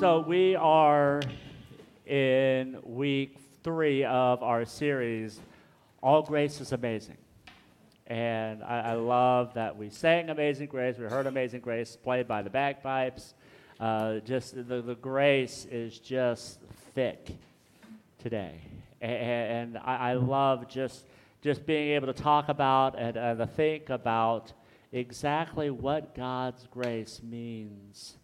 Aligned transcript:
So, 0.00 0.20
we 0.20 0.56
are 0.56 1.20
in 2.06 2.78
week 2.84 3.36
three 3.62 4.02
of 4.02 4.42
our 4.42 4.64
series, 4.64 5.38
All 6.02 6.22
Grace 6.22 6.58
is 6.62 6.72
Amazing. 6.72 7.18
And 8.06 8.64
I, 8.64 8.80
I, 8.80 8.92
love 8.94 9.52
that 9.52 9.76
we 9.76 9.90
sang 9.90 10.30
Amazing 10.30 10.68
Grace, 10.68 10.96
we 10.96 11.04
heard 11.04 11.26
Amazing 11.26 11.60
Grace 11.60 11.98
played 12.02 12.26
by 12.26 12.40
the 12.40 12.48
bagpipes. 12.48 13.34
Uh, 13.78 14.20
just 14.20 14.54
the, 14.54 14.80
the 14.80 14.94
grace 14.94 15.66
is 15.70 15.98
just 15.98 16.60
thick 16.94 17.36
today. 18.18 18.54
And, 19.02 19.12
and 19.12 19.78
I, 19.84 20.12
I, 20.12 20.14
love 20.14 20.66
just, 20.66 21.04
just 21.42 21.66
being 21.66 21.90
able 21.90 22.06
to 22.06 22.14
talk 22.14 22.48
about 22.48 22.98
and, 22.98 23.18
and 23.18 23.38
to 23.38 23.46
think 23.46 23.90
about 23.90 24.54
exactly 24.92 25.68
what 25.68 26.14
God's 26.14 26.66
grace 26.68 27.20
means 27.22 28.16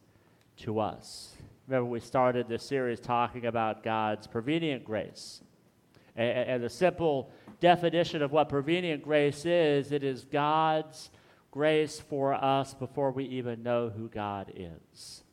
to 0.60 0.80
us. 0.80 1.35
Remember, 1.66 1.88
we 1.88 2.00
started 2.00 2.48
this 2.48 2.62
series 2.62 3.00
talking 3.00 3.46
about 3.46 3.82
God's 3.82 4.26
prevenient 4.26 4.84
grace. 4.84 5.40
And, 6.14 6.48
and 6.48 6.62
the 6.62 6.70
simple 6.70 7.30
definition 7.58 8.22
of 8.22 8.30
what 8.30 8.48
prevenient 8.48 9.02
grace 9.02 9.44
is 9.44 9.90
it 9.90 10.04
is 10.04 10.24
God's 10.24 11.10
grace 11.50 11.98
for 11.98 12.34
us 12.34 12.72
before 12.74 13.10
we 13.10 13.24
even 13.24 13.64
know 13.64 13.90
who 13.90 14.08
God 14.08 14.52
is. 14.54 15.24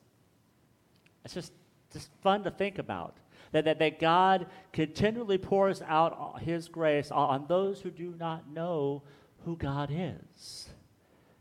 It's 1.23 1.36
just, 1.36 1.54
just 1.92 2.09
fun 2.23 2.44
to 2.45 2.52
think 2.52 2.80
about. 2.80 3.17
That, 3.52 3.66
that, 3.66 3.78
that 3.78 4.00
God 4.00 4.48
continually 4.72 5.38
pours 5.38 5.84
out 5.84 6.42
His 6.42 6.67
grace 6.67 7.11
on 7.11 7.45
those 7.48 7.81
who 7.81 7.92
do 7.92 8.16
not 8.17 8.50
know 8.52 9.04
who 9.45 9.56
God 9.56 9.92
is. 9.94 10.70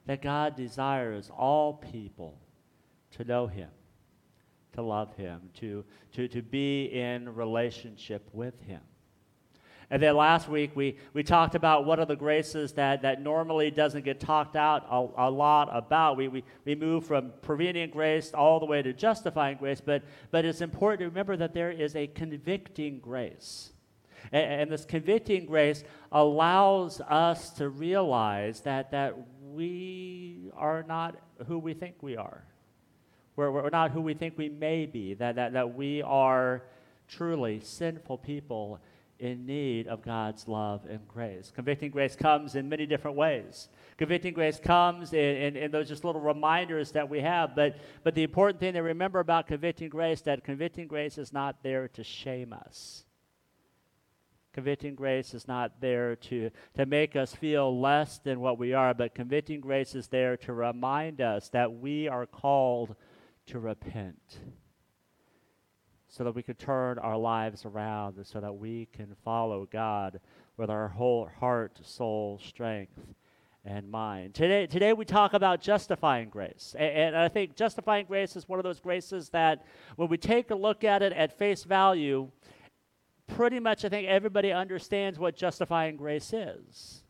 That 0.04 0.20
God 0.20 0.54
desires 0.54 1.30
all 1.34 1.72
people 1.72 2.38
to 3.12 3.24
know 3.24 3.46
Him 3.46 3.68
to 4.72 4.82
love 4.82 5.14
Him, 5.16 5.50
to, 5.60 5.84
to, 6.12 6.28
to 6.28 6.42
be 6.42 6.84
in 6.86 7.34
relationship 7.34 8.28
with 8.32 8.60
Him. 8.62 8.80
And 9.92 10.02
then 10.02 10.16
last 10.16 10.48
week 10.48 10.74
we, 10.74 10.96
we 11.12 11.22
talked 11.22 11.54
about 11.54 11.84
what 11.84 11.98
are 11.98 12.06
the 12.06 12.16
graces 12.16 12.72
that, 12.72 13.02
that 13.02 13.20
normally 13.20 13.70
doesn't 13.70 14.06
get 14.06 14.20
talked 14.20 14.56
out 14.56 14.86
a, 14.90 15.28
a 15.28 15.30
lot 15.30 15.68
about. 15.70 16.16
We, 16.16 16.28
we, 16.28 16.44
we 16.64 16.74
move 16.74 17.04
from 17.04 17.30
prevenient 17.42 17.92
grace 17.92 18.32
all 18.32 18.58
the 18.58 18.64
way 18.64 18.80
to 18.80 18.94
justifying 18.94 19.58
grace, 19.58 19.82
but, 19.82 20.02
but 20.30 20.46
it's 20.46 20.62
important 20.62 21.00
to 21.00 21.04
remember 21.08 21.36
that 21.36 21.52
there 21.52 21.70
is 21.70 21.94
a 21.94 22.06
convicting 22.06 23.00
grace. 23.00 23.72
And, 24.32 24.62
and 24.62 24.72
this 24.72 24.86
convicting 24.86 25.44
grace 25.44 25.84
allows 26.10 27.02
us 27.02 27.50
to 27.50 27.68
realize 27.68 28.60
that, 28.60 28.92
that 28.92 29.14
we 29.42 30.50
are 30.56 30.84
not 30.88 31.16
who 31.48 31.58
we 31.58 31.74
think 31.74 31.96
we 32.00 32.16
are. 32.16 32.46
We're, 33.36 33.50
we're 33.50 33.70
not 33.70 33.90
who 33.92 34.00
we 34.00 34.14
think 34.14 34.36
we 34.36 34.48
may 34.48 34.86
be, 34.86 35.14
that, 35.14 35.36
that, 35.36 35.52
that 35.54 35.74
we 35.74 36.02
are 36.02 36.62
truly 37.08 37.60
sinful 37.60 38.18
people 38.18 38.80
in 39.22 39.46
need 39.46 39.86
of 39.86 40.02
God's 40.02 40.48
love 40.48 40.84
and 40.90 41.06
grace. 41.06 41.52
Convicting 41.54 41.92
grace 41.92 42.16
comes 42.16 42.56
in 42.56 42.68
many 42.68 42.86
different 42.86 43.16
ways. 43.16 43.68
Convicting 43.96 44.34
grace 44.34 44.58
comes 44.58 45.12
in, 45.12 45.36
in, 45.36 45.56
in, 45.56 45.70
those 45.70 45.88
just 45.88 46.04
little 46.04 46.20
reminders 46.20 46.90
that 46.92 47.08
we 47.08 47.20
have. 47.20 47.54
But, 47.54 47.76
but 48.02 48.16
the 48.16 48.24
important 48.24 48.58
thing 48.58 48.72
to 48.72 48.80
remember 48.80 49.20
about 49.20 49.46
convicting 49.46 49.90
grace 49.90 50.22
that 50.22 50.42
convicting 50.42 50.88
grace 50.88 51.18
is 51.18 51.32
not 51.32 51.62
there 51.62 51.86
to 51.88 52.02
shame 52.02 52.52
us. 52.52 53.04
Convicting 54.52 54.96
grace 54.96 55.34
is 55.34 55.46
not 55.46 55.80
there 55.80 56.16
to, 56.16 56.50
to 56.74 56.84
make 56.84 57.14
us 57.14 57.32
feel 57.34 57.80
less 57.80 58.18
than 58.18 58.40
what 58.40 58.58
we 58.58 58.74
are, 58.74 58.92
but 58.92 59.14
convicting 59.14 59.60
grace 59.60 59.94
is 59.94 60.08
there 60.08 60.36
to 60.38 60.52
remind 60.52 61.20
us 61.20 61.48
that 61.50 61.72
we 61.72 62.08
are 62.08 62.26
called 62.26 62.96
to 63.46 63.58
repent 63.58 64.40
so 66.08 66.24
that 66.24 66.34
we 66.34 66.42
can 66.42 66.54
turn 66.54 66.98
our 66.98 67.16
lives 67.16 67.64
around 67.64 68.22
so 68.24 68.38
that 68.40 68.54
we 68.54 68.86
can 68.92 69.16
follow 69.24 69.66
God 69.70 70.20
with 70.58 70.68
our 70.68 70.88
whole 70.88 71.28
heart, 71.40 71.78
soul, 71.82 72.38
strength, 72.44 73.00
and 73.64 73.90
mind. 73.90 74.34
Today, 74.34 74.66
today 74.66 74.92
we 74.92 75.04
talk 75.04 75.32
about 75.32 75.62
justifying 75.62 76.28
grace. 76.28 76.74
And, 76.78 76.92
and, 76.92 77.16
I 77.16 77.28
think 77.28 77.56
justifying 77.56 78.06
grace 78.06 78.36
is 78.36 78.48
one 78.48 78.58
of 78.58 78.64
those 78.64 78.80
graces 78.80 79.30
that 79.30 79.64
when 79.96 80.08
we 80.08 80.18
take 80.18 80.50
a 80.50 80.54
look 80.54 80.84
at 80.84 81.00
it 81.00 81.12
at 81.12 81.38
face 81.38 81.64
value, 81.64 82.28
pretty 83.28 83.60
much 83.60 83.84
I 83.84 83.88
think 83.88 84.08
everybody 84.08 84.52
understands 84.52 85.18
what 85.18 85.36
justifying 85.36 85.96
grace 85.96 86.32
is. 86.32 87.01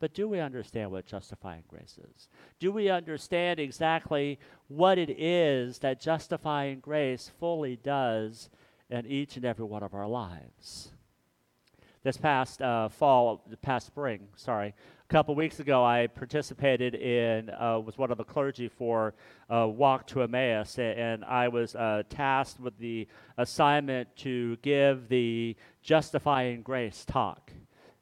But 0.00 0.14
do 0.14 0.28
we 0.28 0.38
understand 0.38 0.90
what 0.90 1.06
justifying 1.06 1.64
grace 1.66 1.98
is? 1.98 2.28
Do 2.60 2.70
we 2.70 2.88
understand 2.88 3.58
exactly 3.58 4.38
what 4.68 4.96
it 4.96 5.10
is 5.10 5.78
that 5.80 6.00
justifying 6.00 6.80
grace 6.80 7.30
fully 7.40 7.76
does 7.76 8.48
in 8.90 9.06
each 9.06 9.36
and 9.36 9.44
every 9.44 9.64
one 9.64 9.82
of 9.82 9.94
our 9.94 10.06
lives? 10.06 10.92
This 12.04 12.16
past 12.16 12.62
uh, 12.62 12.88
fall, 12.88 13.42
past 13.60 13.88
spring, 13.88 14.28
sorry, 14.36 14.72
a 15.08 15.12
couple 15.12 15.34
weeks 15.34 15.58
ago, 15.58 15.84
I 15.84 16.06
participated 16.06 16.94
in 16.94 17.50
uh, 17.50 17.80
was 17.80 17.98
one 17.98 18.12
of 18.12 18.18
the 18.18 18.24
clergy 18.24 18.68
for 18.68 19.14
uh, 19.50 19.66
Walk 19.66 20.06
to 20.08 20.22
Emmaus, 20.22 20.78
and 20.78 21.24
I 21.24 21.48
was 21.48 21.74
uh, 21.74 22.02
tasked 22.08 22.60
with 22.60 22.78
the 22.78 23.08
assignment 23.36 24.14
to 24.18 24.56
give 24.62 25.08
the 25.08 25.56
justifying 25.82 26.62
grace 26.62 27.04
talk. 27.04 27.50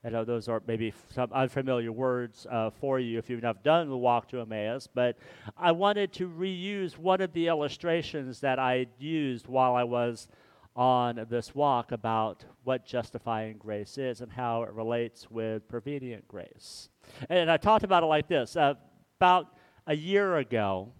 I 0.07 0.09
know 0.09 0.25
those 0.25 0.47
are 0.47 0.63
maybe 0.69 0.95
some 1.13 1.33
unfamiliar 1.33 1.91
words 1.91 2.47
uh, 2.49 2.71
for 2.71 3.01
you 3.01 3.19
if 3.19 3.29
you've 3.29 3.43
not 3.43 3.65
done 3.65 3.89
the 3.89 3.97
walk 3.97 4.29
to 4.29 4.41
Emmaus, 4.41 4.87
but 4.87 5.19
I 5.57 5.73
wanted 5.73 6.13
to 6.13 6.29
reuse 6.29 6.97
one 6.97 7.21
of 7.21 7.33
the 7.33 7.49
illustrations 7.49 8.39
that 8.39 8.61
I 8.61 8.87
used 9.01 9.49
while 9.49 9.75
I 9.75 9.83
was 9.83 10.29
on 10.77 11.27
this 11.29 11.57
walk 11.57 11.91
about 11.91 12.45
what 12.63 12.87
justifying 12.87 13.57
grace 13.57 13.99
is 13.99 14.21
and 14.21 14.31
how 14.31 14.63
it 14.63 14.73
relates 14.75 15.29
with 15.29 15.67
prevenient 15.67 16.29
grace. 16.29 16.89
And 17.29 17.51
I 17.51 17.57
talked 17.57 17.83
about 17.83 18.05
it 18.05 18.07
like 18.07 18.29
this. 18.29 18.57
Uh, 18.57 18.75
about 19.19 19.57
a 19.89 19.97
year 19.97 20.37
ago, 20.37 20.93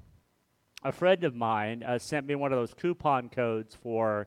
a 0.83 0.91
friend 0.91 1.23
of 1.23 1.33
mine 1.33 1.85
uh, 1.85 1.97
sent 2.01 2.27
me 2.27 2.35
one 2.35 2.53
of 2.53 2.59
those 2.59 2.75
coupon 2.75 3.29
codes 3.29 3.73
for 3.81 4.27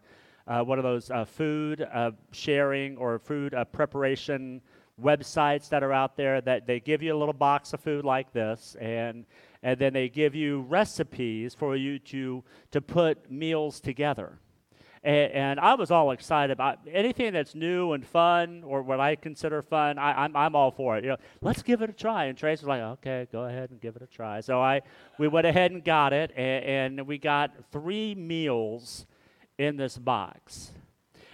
uh, 0.50 0.64
one 0.64 0.80
of 0.80 0.84
those 0.84 1.12
uh, 1.12 1.24
food 1.24 1.88
uh, 1.94 2.12
sharing 2.32 2.98
or 2.98 3.20
food 3.20 3.54
uh, 3.54 3.64
preparation 3.66 4.60
websites 5.02 5.70
that 5.70 5.84
are 5.84 5.94
out 5.94 6.16
there 6.18 6.42
that 6.42 6.68
they 6.68 6.80
give 6.80 7.02
you 7.02 7.16
a 7.16 7.18
little 7.18 7.34
box 7.34 7.74
of 7.74 7.80
food 7.80 8.06
like 8.06 8.32
this 8.34 8.76
and 8.80 9.26
and 9.62 9.78
then 9.78 9.92
they 9.92 10.08
give 10.08 10.36
you 10.36 10.62
recipes 10.62 11.54
for 11.54 11.76
you 11.76 12.00
to 12.00 12.44
to 12.72 12.82
put 12.82 13.30
meals 13.32 13.80
together 13.80 14.40
and, 15.04 15.32
and, 15.32 15.60
I 15.62 15.76
was 15.76 15.92
all 15.92 16.12
excited 16.12 16.52
about 16.52 16.80
anything 16.92 17.32
that's 17.32 17.56
new 17.56 17.94
and 17.94 18.06
fun, 18.06 18.64
or 18.66 18.82
what 18.82 19.00
I 19.00 19.16
consider 19.16 19.62
fun. 19.62 19.98
I, 19.98 20.12
am 20.12 20.18
I'm, 20.18 20.36
I'm 20.36 20.56
all 20.56 20.72
for 20.72 20.98
it. 20.98 21.06
You 21.06 21.12
know, 21.12 21.18
let's 21.40 21.62
give 21.62 21.81
it 21.81 21.90
a 21.90 21.94
try. 21.94 22.25
And 22.25 22.38
Trace 22.38 22.60
was 22.60 22.68
like, 22.68 22.81
"Okay, 22.81 23.28
go 23.31 23.44
ahead 23.44 23.69
and 23.69 23.80
give 23.80 23.96
it 23.96 24.01
a 24.01 24.07
try." 24.07 24.42
So 24.42 24.62
I, 24.62 24.81
we 25.18 25.30
went 25.30 25.48
ahead 25.48 25.72
and 25.72 25.86
got 25.86 26.12
it, 26.12 26.31
and, 26.36 27.00
and 27.00 27.07
we 27.07 27.18
got 27.18 27.51
three 27.72 28.13
meals 28.13 29.06
in 29.57 29.78
this 29.78 29.98
box. 29.98 30.72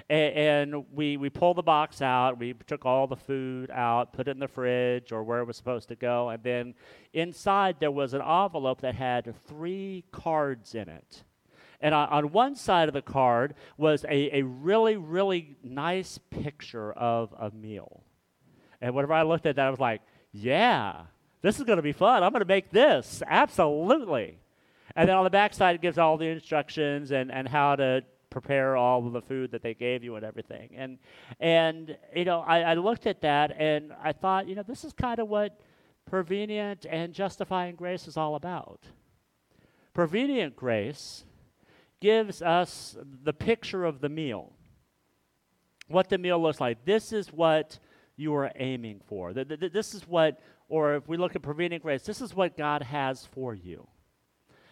And, 0.09 0.73
and, 0.73 0.85
we, 0.93 1.17
we 1.17 1.29
pulled 1.29 1.57
the 1.57 1.63
box 1.63 2.01
out. 2.01 2.37
We 2.37 2.53
took 2.67 2.85
all 2.85 3.07
the 3.07 3.15
food 3.15 3.71
out, 3.71 4.13
put 4.13 4.27
it 4.27 4.31
in 4.31 4.39
the 4.39 4.47
fridge 4.47 5.11
or 5.11 5.23
where 5.23 5.39
it 5.39 5.45
was 5.45 5.57
supposed 5.57 5.87
to 5.89 5.95
go. 5.95 6.29
And 6.29 6.43
then 6.43 6.75
inside 7.13 7.77
there 7.79 7.91
was 7.91 8.13
an 8.13 8.21
envelope 8.21 8.81
that 8.81 8.93
had 8.95 9.33
three 9.47 10.03
cards 10.11 10.75
in 10.75 10.89
it. 10.89 11.23
And 11.81 11.93
on, 11.93 12.07
on 12.09 12.31
one 12.31 12.55
side 12.55 12.87
of 12.87 12.93
the 12.93 13.01
card 13.01 13.55
was 13.77 14.03
a, 14.05 14.39
a 14.39 14.43
really, 14.43 14.95
really 14.95 15.55
nice 15.63 16.19
picture 16.29 16.93
of 16.93 17.33
a 17.37 17.49
meal. 17.51 18.03
And 18.81 18.93
whenever 18.93 19.13
I 19.13 19.23
looked 19.23 19.45
at 19.45 19.55
that, 19.55 19.67
I 19.67 19.69
was 19.69 19.79
like, 19.79 20.01
yeah, 20.31 21.01
this 21.41 21.57
is 21.57 21.63
going 21.63 21.77
to 21.77 21.83
be 21.83 21.91
fun. 21.93 22.23
I'm 22.23 22.31
going 22.31 22.41
to 22.41 22.47
make 22.47 22.69
this. 22.69 23.23
Absolutely. 23.25 24.37
And 24.95 25.09
then 25.09 25.15
on 25.15 25.23
the 25.23 25.29
back 25.29 25.53
side, 25.53 25.75
it 25.75 25.81
gives 25.81 25.97
all 25.97 26.17
the 26.17 26.27
instructions 26.27 27.11
and, 27.11 27.31
and 27.31 27.47
how 27.47 27.75
to 27.75 28.03
prepare 28.29 28.75
all 28.75 29.05
of 29.05 29.13
the 29.13 29.21
food 29.21 29.51
that 29.51 29.61
they 29.61 29.73
gave 29.73 30.03
you 30.03 30.15
and 30.15 30.25
everything. 30.25 30.69
And 30.75 30.97
and 31.39 31.97
you 32.15 32.25
know, 32.25 32.41
I, 32.41 32.61
I 32.61 32.73
looked 32.75 33.07
at 33.07 33.21
that 33.21 33.55
and 33.57 33.93
I 34.03 34.11
thought, 34.13 34.47
you 34.47 34.55
know, 34.55 34.63
this 34.63 34.83
is 34.83 34.93
kind 34.93 35.19
of 35.19 35.27
what 35.27 35.59
prevenient 36.05 36.85
and 36.89 37.13
justifying 37.13 37.75
grace 37.75 38.07
is 38.07 38.17
all 38.17 38.35
about. 38.35 38.81
Prevenient 39.93 40.55
grace 40.55 41.23
gives 41.99 42.41
us 42.41 42.97
the 43.23 43.33
picture 43.33 43.85
of 43.85 44.01
the 44.01 44.09
meal. 44.09 44.53
What 45.87 46.09
the 46.09 46.17
meal 46.17 46.41
looks 46.41 46.59
like. 46.59 46.85
This 46.85 47.13
is 47.13 47.31
what 47.31 47.79
you 48.15 48.33
are 48.35 48.51
aiming 48.55 49.01
for. 49.07 49.33
This 49.33 49.93
is 49.93 50.07
what, 50.07 50.39
or 50.67 50.95
if 50.95 51.07
we 51.07 51.17
look 51.17 51.35
at 51.35 51.41
prevenient 51.41 51.83
grace, 51.83 52.03
this 52.03 52.21
is 52.21 52.35
what 52.35 52.57
God 52.57 52.81
has 52.81 53.25
for 53.25 53.53
you. 53.53 53.87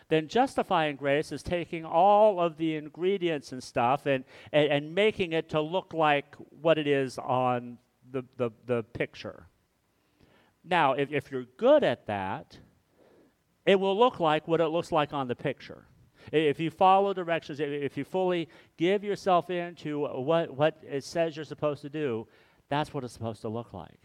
Then 0.09 0.27
justifying 0.27 0.95
grace 0.95 1.31
is 1.31 1.43
taking 1.43 1.85
all 1.85 2.39
of 2.39 2.57
the 2.57 2.75
ingredients 2.75 3.51
and 3.51 3.63
stuff 3.63 4.05
and, 4.05 4.23
and, 4.51 4.71
and 4.71 4.95
making 4.95 5.33
it 5.33 5.49
to 5.49 5.61
look 5.61 5.93
like 5.93 6.35
what 6.61 6.77
it 6.77 6.87
is 6.87 7.17
on 7.17 7.77
the, 8.11 8.23
the, 8.37 8.51
the 8.65 8.83
picture. 8.83 9.47
Now, 10.63 10.93
if, 10.93 11.11
if 11.11 11.31
you're 11.31 11.45
good 11.57 11.83
at 11.83 12.07
that, 12.07 12.57
it 13.65 13.79
will 13.79 13.97
look 13.97 14.19
like 14.19 14.47
what 14.47 14.61
it 14.61 14.67
looks 14.67 14.91
like 14.91 15.13
on 15.13 15.27
the 15.27 15.35
picture. 15.35 15.85
If 16.31 16.59
you 16.59 16.69
follow 16.69 17.13
directions, 17.13 17.59
if 17.59 17.97
you 17.97 18.05
fully 18.05 18.47
give 18.77 19.03
yourself 19.03 19.49
into 19.49 20.07
what, 20.07 20.55
what 20.55 20.81
it 20.83 21.03
says 21.03 21.35
you're 21.35 21.45
supposed 21.45 21.81
to 21.81 21.89
do, 21.89 22.27
that's 22.69 22.93
what 22.93 23.03
it's 23.03 23.13
supposed 23.13 23.41
to 23.41 23.49
look 23.49 23.73
like. 23.73 23.99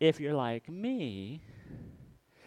If 0.00 0.18
you're 0.18 0.34
like 0.34 0.68
me, 0.68 1.42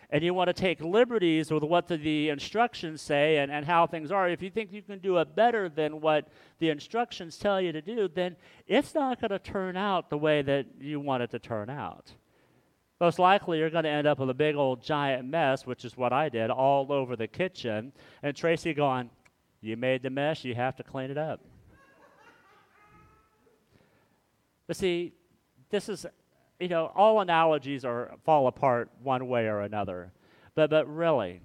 and 0.09 0.23
you 0.23 0.33
want 0.33 0.47
to 0.47 0.53
take 0.53 0.81
liberties 0.81 1.51
with 1.51 1.63
what 1.63 1.87
the, 1.87 1.97
the, 1.97 2.29
instructions 2.29 3.01
say 3.01 3.37
and, 3.37 3.51
and 3.51 3.65
how 3.65 3.87
things 3.87 4.11
are, 4.11 4.29
if 4.29 4.41
you 4.41 4.49
think 4.49 4.71
you 4.71 4.81
can 4.81 4.99
do 4.99 5.17
it 5.17 5.35
better 5.35 5.69
than 5.69 6.01
what 6.01 6.27
the 6.59 6.69
instructions 6.69 7.37
tell 7.37 7.59
you 7.59 7.71
to 7.71 7.81
do, 7.81 8.07
then 8.07 8.35
it's 8.67 8.93
not 8.93 9.19
going 9.19 9.31
to 9.31 9.39
turn 9.39 9.75
out 9.75 10.09
the 10.09 10.17
way 10.17 10.41
that 10.41 10.65
you 10.79 10.99
want 10.99 11.23
it 11.23 11.31
to 11.31 11.39
turn 11.39 11.69
out. 11.69 12.13
Most 13.01 13.19
likely, 13.19 13.59
you're 13.59 13.69
going 13.69 13.83
to 13.83 13.89
end 13.89 14.07
up 14.07 14.19
with 14.19 14.29
a 14.29 14.33
big 14.33 14.55
old 14.55 14.81
giant 14.81 15.27
mess, 15.27 15.65
which 15.65 15.83
is 15.83 15.97
what 15.97 16.13
I 16.13 16.29
did, 16.29 16.49
all 16.49 16.91
over 16.91 17.15
the 17.15 17.27
kitchen. 17.27 17.91
And 18.23 18.35
Tracy 18.35 18.73
going, 18.73 19.09
You 19.61 19.75
made 19.75 20.01
the 20.01 20.09
mess, 20.09 20.45
you 20.45 20.55
have 20.55 20.77
to 20.77 20.83
clean 20.83 21.11
it 21.11 21.17
up. 21.17 21.41
but 24.65 24.77
see, 24.77 25.13
this 25.69 25.89
is, 25.89 26.05
you 26.59 26.67
know, 26.67 26.91
all 26.95 27.21
analogies 27.21 27.83
are 27.83 28.11
fall 28.23 28.47
apart 28.47 28.89
one 29.01 29.27
way 29.27 29.47
or 29.47 29.61
another. 29.61 30.11
But, 30.55 30.69
but 30.69 30.87
really, 30.93 31.41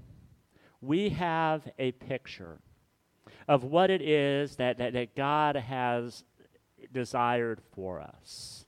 we 0.80 1.10
have 1.10 1.68
a 1.78 1.92
picture 1.92 2.58
of 3.48 3.64
what 3.64 3.90
it 3.90 4.02
is 4.02 4.56
that, 4.56 4.78
that, 4.78 4.92
that 4.92 5.16
God 5.16 5.56
has 5.56 6.24
desired 6.92 7.60
for 7.74 8.00
us 8.00 8.64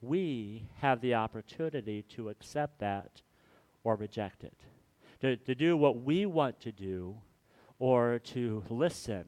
we 0.00 0.66
have 0.76 1.00
the 1.00 1.14
opportunity 1.14 2.02
to 2.02 2.28
accept 2.28 2.78
that 2.78 3.22
or 3.84 3.96
reject 3.96 4.44
it, 4.44 4.56
to, 5.20 5.36
to 5.36 5.54
do 5.54 5.76
what 5.76 6.02
we 6.02 6.26
want 6.26 6.60
to 6.60 6.72
do 6.72 7.16
or 7.78 8.20
to 8.20 8.62
listen 8.68 9.24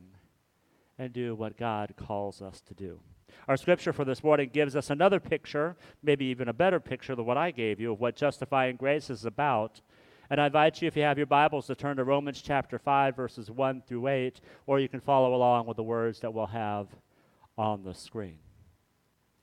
and 0.99 1.13
do 1.13 1.35
what 1.35 1.57
God 1.57 1.95
calls 1.97 2.43
us 2.43 2.61
to 2.63 2.75
do. 2.75 3.01
Our 3.49 3.57
scripture 3.57 3.93
for 3.93 4.05
this 4.05 4.23
morning 4.23 4.51
gives 4.53 4.77
us 4.77 4.91
another 4.91 5.21
picture, 5.21 5.77
maybe 6.03 6.27
even 6.27 6.49
a 6.49 6.53
better 6.53 6.81
picture 6.81 7.17
than 7.17 7.25
what 7.25 7.37
I 7.37 7.51
gave 7.51 7.81
you, 7.81 7.93
of 7.93 8.01
what 8.01 8.17
justifying 8.17 8.77
grace 8.77 9.11
is 9.11 9.25
about. 9.25 9.81
And 10.29 10.41
I 10.41 10.47
invite 10.47 10.81
you, 10.81 10.89
if 10.89 10.97
you 10.97 11.03
have 11.03 11.19
your 11.19 11.27
Bibles, 11.27 11.67
to 11.67 11.75
turn 11.75 11.97
to 11.97 12.05
Romans 12.05 12.41
chapter 12.41 12.79
5, 12.79 13.17
verses 13.17 13.51
1 13.51 13.83
through 13.87 14.07
8, 14.07 14.41
or 14.67 14.79
you 14.79 14.89
can 14.89 15.01
follow 15.01 15.35
along 15.35 15.67
with 15.67 15.77
the 15.77 15.83
words 15.83 16.21
that 16.21 16.33
we'll 16.33 16.47
have 16.47 16.89
on 17.59 17.83
the 17.83 17.95
screen. 17.95 18.39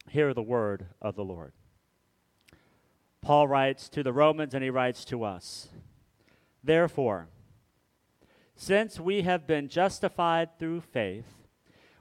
Hear 0.10 0.34
the 0.34 0.42
word 0.42 0.86
of 1.02 1.16
the 1.16 1.26
Lord. 1.26 1.52
Paul 3.22 3.48
writes 3.48 3.90
to 3.90 4.04
the 4.04 4.14
Romans 4.14 4.54
and 4.54 4.64
he 4.64 4.70
writes 4.70 5.04
to 5.06 5.24
us. 5.24 5.68
Therefore, 6.64 7.28
since 8.56 9.00
we 9.00 9.24
have 9.24 9.46
been 9.46 9.68
justified 9.68 10.58
through 10.58 10.82
faith, 10.82 11.26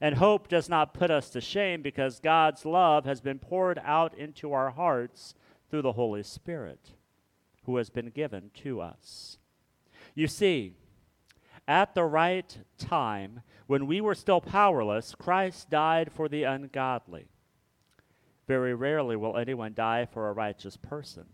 And 0.00 0.16
hope 0.16 0.48
does 0.48 0.68
not 0.68 0.94
put 0.94 1.10
us 1.10 1.30
to 1.30 1.40
shame 1.40 1.82
because 1.82 2.20
God's 2.20 2.64
love 2.64 3.04
has 3.06 3.20
been 3.20 3.38
poured 3.38 3.80
out 3.82 4.16
into 4.16 4.52
our 4.52 4.70
hearts 4.70 5.34
through 5.70 5.82
the 5.82 5.92
Holy 5.92 6.22
Spirit, 6.22 6.92
who 7.64 7.76
has 7.76 7.90
been 7.90 8.10
given 8.10 8.50
to 8.62 8.80
us. 8.80 9.38
You 10.14 10.26
see, 10.26 10.74
at 11.66 11.94
the 11.94 12.04
right 12.04 12.56
time, 12.78 13.40
when 13.66 13.86
we 13.86 14.00
were 14.00 14.14
still 14.14 14.40
powerless, 14.40 15.14
Christ 15.14 15.70
died 15.70 16.12
for 16.12 16.28
the 16.28 16.44
ungodly. 16.44 17.26
Very 18.46 18.74
rarely 18.74 19.16
will 19.16 19.36
anyone 19.36 19.74
die 19.74 20.06
for 20.06 20.28
a 20.28 20.32
righteous 20.32 20.76
person, 20.76 21.24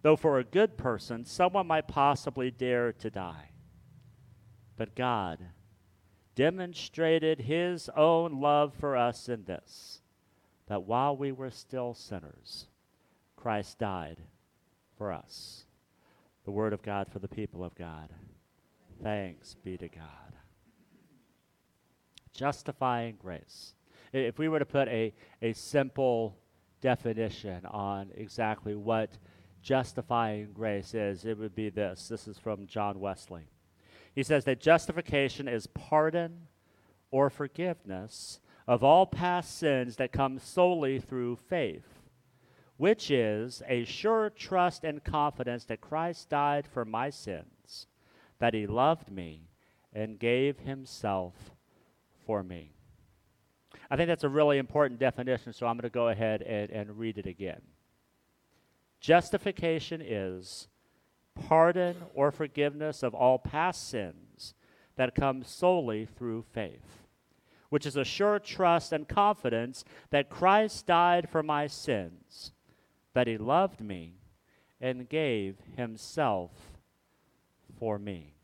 though 0.00 0.16
for 0.16 0.38
a 0.38 0.44
good 0.44 0.78
person, 0.78 1.24
someone 1.24 1.66
might 1.66 1.88
possibly 1.88 2.50
dare 2.50 2.92
to 2.94 3.10
die. 3.10 3.50
But 4.76 4.94
God 4.94 5.40
demonstrated 6.34 7.40
his 7.40 7.88
own 7.96 8.40
love 8.40 8.72
for 8.78 8.96
us 8.96 9.28
in 9.28 9.44
this 9.44 10.00
that 10.68 10.84
while 10.84 11.16
we 11.16 11.32
were 11.32 11.50
still 11.50 11.92
sinners, 11.92 12.66
Christ 13.36 13.78
died 13.78 14.18
for 14.96 15.12
us. 15.12 15.64
The 16.44 16.50
word 16.50 16.72
of 16.72 16.82
God 16.82 17.08
for 17.12 17.18
the 17.18 17.28
people 17.28 17.64
of 17.64 17.74
God. 17.74 18.08
Thanks 19.02 19.54
be 19.64 19.76
to 19.76 19.88
God. 19.88 20.06
Justifying 22.32 23.16
grace. 23.18 23.74
If 24.12 24.38
we 24.38 24.48
were 24.48 24.58
to 24.58 24.64
put 24.64 24.88
a, 24.88 25.12
a 25.42 25.52
simple 25.52 26.36
definition 26.80 27.66
on 27.66 28.10
exactly 28.14 28.74
what 28.74 29.18
justifying 29.62 30.52
grace 30.52 30.94
is, 30.94 31.24
it 31.24 31.38
would 31.38 31.54
be 31.54 31.70
this. 31.70 32.08
This 32.08 32.28
is 32.28 32.38
from 32.38 32.66
John 32.66 33.00
Wesley. 33.00 33.48
He 34.14 34.22
says 34.22 34.44
that 34.44 34.60
justification 34.60 35.48
is 35.48 35.66
pardon 35.66 36.48
or 37.10 37.30
forgiveness 37.30 38.40
of 38.66 38.84
all 38.84 39.06
past 39.06 39.58
sins 39.58 39.96
that 39.96 40.12
come 40.12 40.38
solely 40.38 40.98
through 40.98 41.36
faith, 41.36 42.02
which 42.76 43.10
is 43.10 43.62
a 43.68 43.84
sure 43.84 44.30
trust 44.30 44.84
and 44.84 45.02
confidence 45.02 45.64
that 45.64 45.80
Christ 45.80 46.28
died 46.28 46.66
for 46.66 46.84
my 46.84 47.10
sins, 47.10 47.86
that 48.38 48.54
he 48.54 48.66
loved 48.66 49.10
me 49.10 49.48
and 49.92 50.18
gave 50.18 50.60
himself 50.60 51.34
for 52.26 52.42
me. 52.42 52.72
I 53.90 53.96
think 53.96 54.08
that's 54.08 54.24
a 54.24 54.28
really 54.28 54.58
important 54.58 55.00
definition, 55.00 55.52
so 55.52 55.66
I'm 55.66 55.76
going 55.76 55.82
to 55.82 55.90
go 55.90 56.08
ahead 56.08 56.42
and, 56.42 56.70
and 56.70 56.98
read 56.98 57.18
it 57.18 57.26
again. 57.26 57.60
Justification 59.00 60.00
is 60.00 60.68
pardon 61.34 61.96
or 62.14 62.30
forgiveness 62.30 63.02
of 63.02 63.14
all 63.14 63.38
past 63.38 63.88
sins 63.88 64.54
that 64.96 65.14
come 65.14 65.42
solely 65.42 66.04
through 66.06 66.44
faith, 66.52 67.06
which 67.70 67.86
is 67.86 67.96
a 67.96 68.04
sure 68.04 68.38
trust 68.38 68.92
and 68.92 69.08
confidence 69.08 69.84
that 70.10 70.30
Christ 70.30 70.86
died 70.86 71.28
for 71.28 71.42
my 71.42 71.66
sins, 71.66 72.52
that 73.14 73.26
he 73.26 73.38
loved 73.38 73.80
me 73.80 74.16
and 74.80 75.08
gave 75.08 75.56
himself 75.76 76.50
for 77.78 77.98
me. 77.98 78.34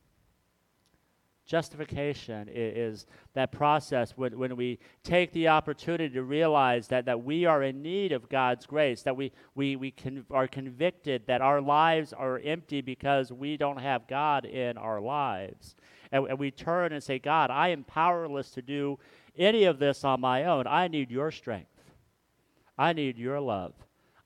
Justification 1.48 2.46
is, 2.52 3.06
that 3.32 3.50
process 3.52 4.12
when, 4.16 4.38
when 4.38 4.54
we 4.54 4.78
take 5.02 5.32
the 5.32 5.48
opportunity 5.48 6.12
to 6.12 6.22
realize 6.22 6.88
that, 6.88 7.06
that 7.06 7.24
we 7.24 7.46
are 7.46 7.62
in 7.62 7.80
need 7.80 8.12
of 8.12 8.28
God's 8.28 8.66
grace, 8.66 9.00
that 9.02 9.16
we, 9.16 9.32
we, 9.54 9.74
we 9.74 9.94
are 10.30 10.46
convicted 10.46 11.22
that 11.26 11.40
our 11.40 11.62
lives 11.62 12.12
are 12.12 12.38
empty 12.44 12.82
because 12.82 13.32
we 13.32 13.56
don't 13.56 13.80
have 13.80 14.06
God 14.06 14.44
in 14.44 14.76
our 14.76 15.00
lives. 15.00 15.74
And, 16.12 16.26
and 16.26 16.38
we 16.38 16.50
turn 16.50 16.92
and 16.92 17.02
say, 17.02 17.18
God, 17.18 17.50
I 17.50 17.68
am 17.68 17.82
powerless 17.82 18.50
to 18.50 18.60
do 18.60 18.98
any 19.34 19.64
of 19.64 19.78
this 19.78 20.04
on 20.04 20.20
my 20.20 20.44
own. 20.44 20.66
I 20.66 20.86
need 20.88 21.10
your 21.10 21.30
strength. 21.30 21.70
I 22.76 22.92
need 22.92 23.16
your 23.16 23.40
love. 23.40 23.72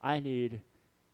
I 0.03 0.19
need 0.19 0.61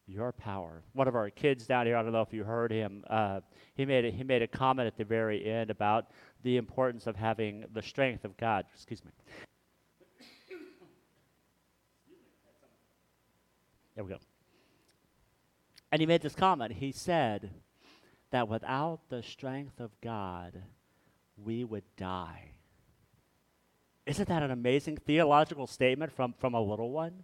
your 0.09 0.31
power. 0.31 0.81
One 0.93 1.07
of 1.07 1.15
our 1.15 1.29
kids 1.29 1.67
down 1.67 1.85
here, 1.85 1.95
I 1.95 2.01
don't 2.01 2.11
know 2.11 2.21
if 2.21 2.33
you 2.33 2.43
heard 2.43 2.71
him, 2.71 3.03
uh, 3.09 3.41
he, 3.75 3.85
made 3.85 4.05
a, 4.05 4.11
he 4.11 4.23
made 4.23 4.41
a 4.41 4.47
comment 4.47 4.87
at 4.87 4.97
the 4.97 5.05
very 5.05 5.45
end 5.45 5.69
about 5.69 6.07
the 6.43 6.57
importance 6.57 7.05
of 7.07 7.15
having 7.15 7.65
the 7.73 7.81
strength 7.81 8.25
of 8.25 8.35
God. 8.37 8.65
Excuse 8.73 9.03
me. 9.05 9.11
There 13.95 14.03
we 14.03 14.11
go. 14.11 14.19
And 15.91 15.99
he 15.99 16.05
made 16.05 16.21
this 16.21 16.35
comment. 16.35 16.73
He 16.73 16.91
said 16.91 17.49
that 18.31 18.47
without 18.47 19.01
the 19.09 19.21
strength 19.21 19.79
of 19.79 19.91
God, 20.01 20.61
we 21.37 21.63
would 21.63 21.83
die. 21.97 22.51
Isn't 24.05 24.29
that 24.29 24.41
an 24.41 24.51
amazing 24.51 24.97
theological 24.97 25.67
statement 25.67 26.11
from, 26.11 26.33
from 26.39 26.53
a 26.53 26.61
little 26.61 26.91
one? 26.91 27.23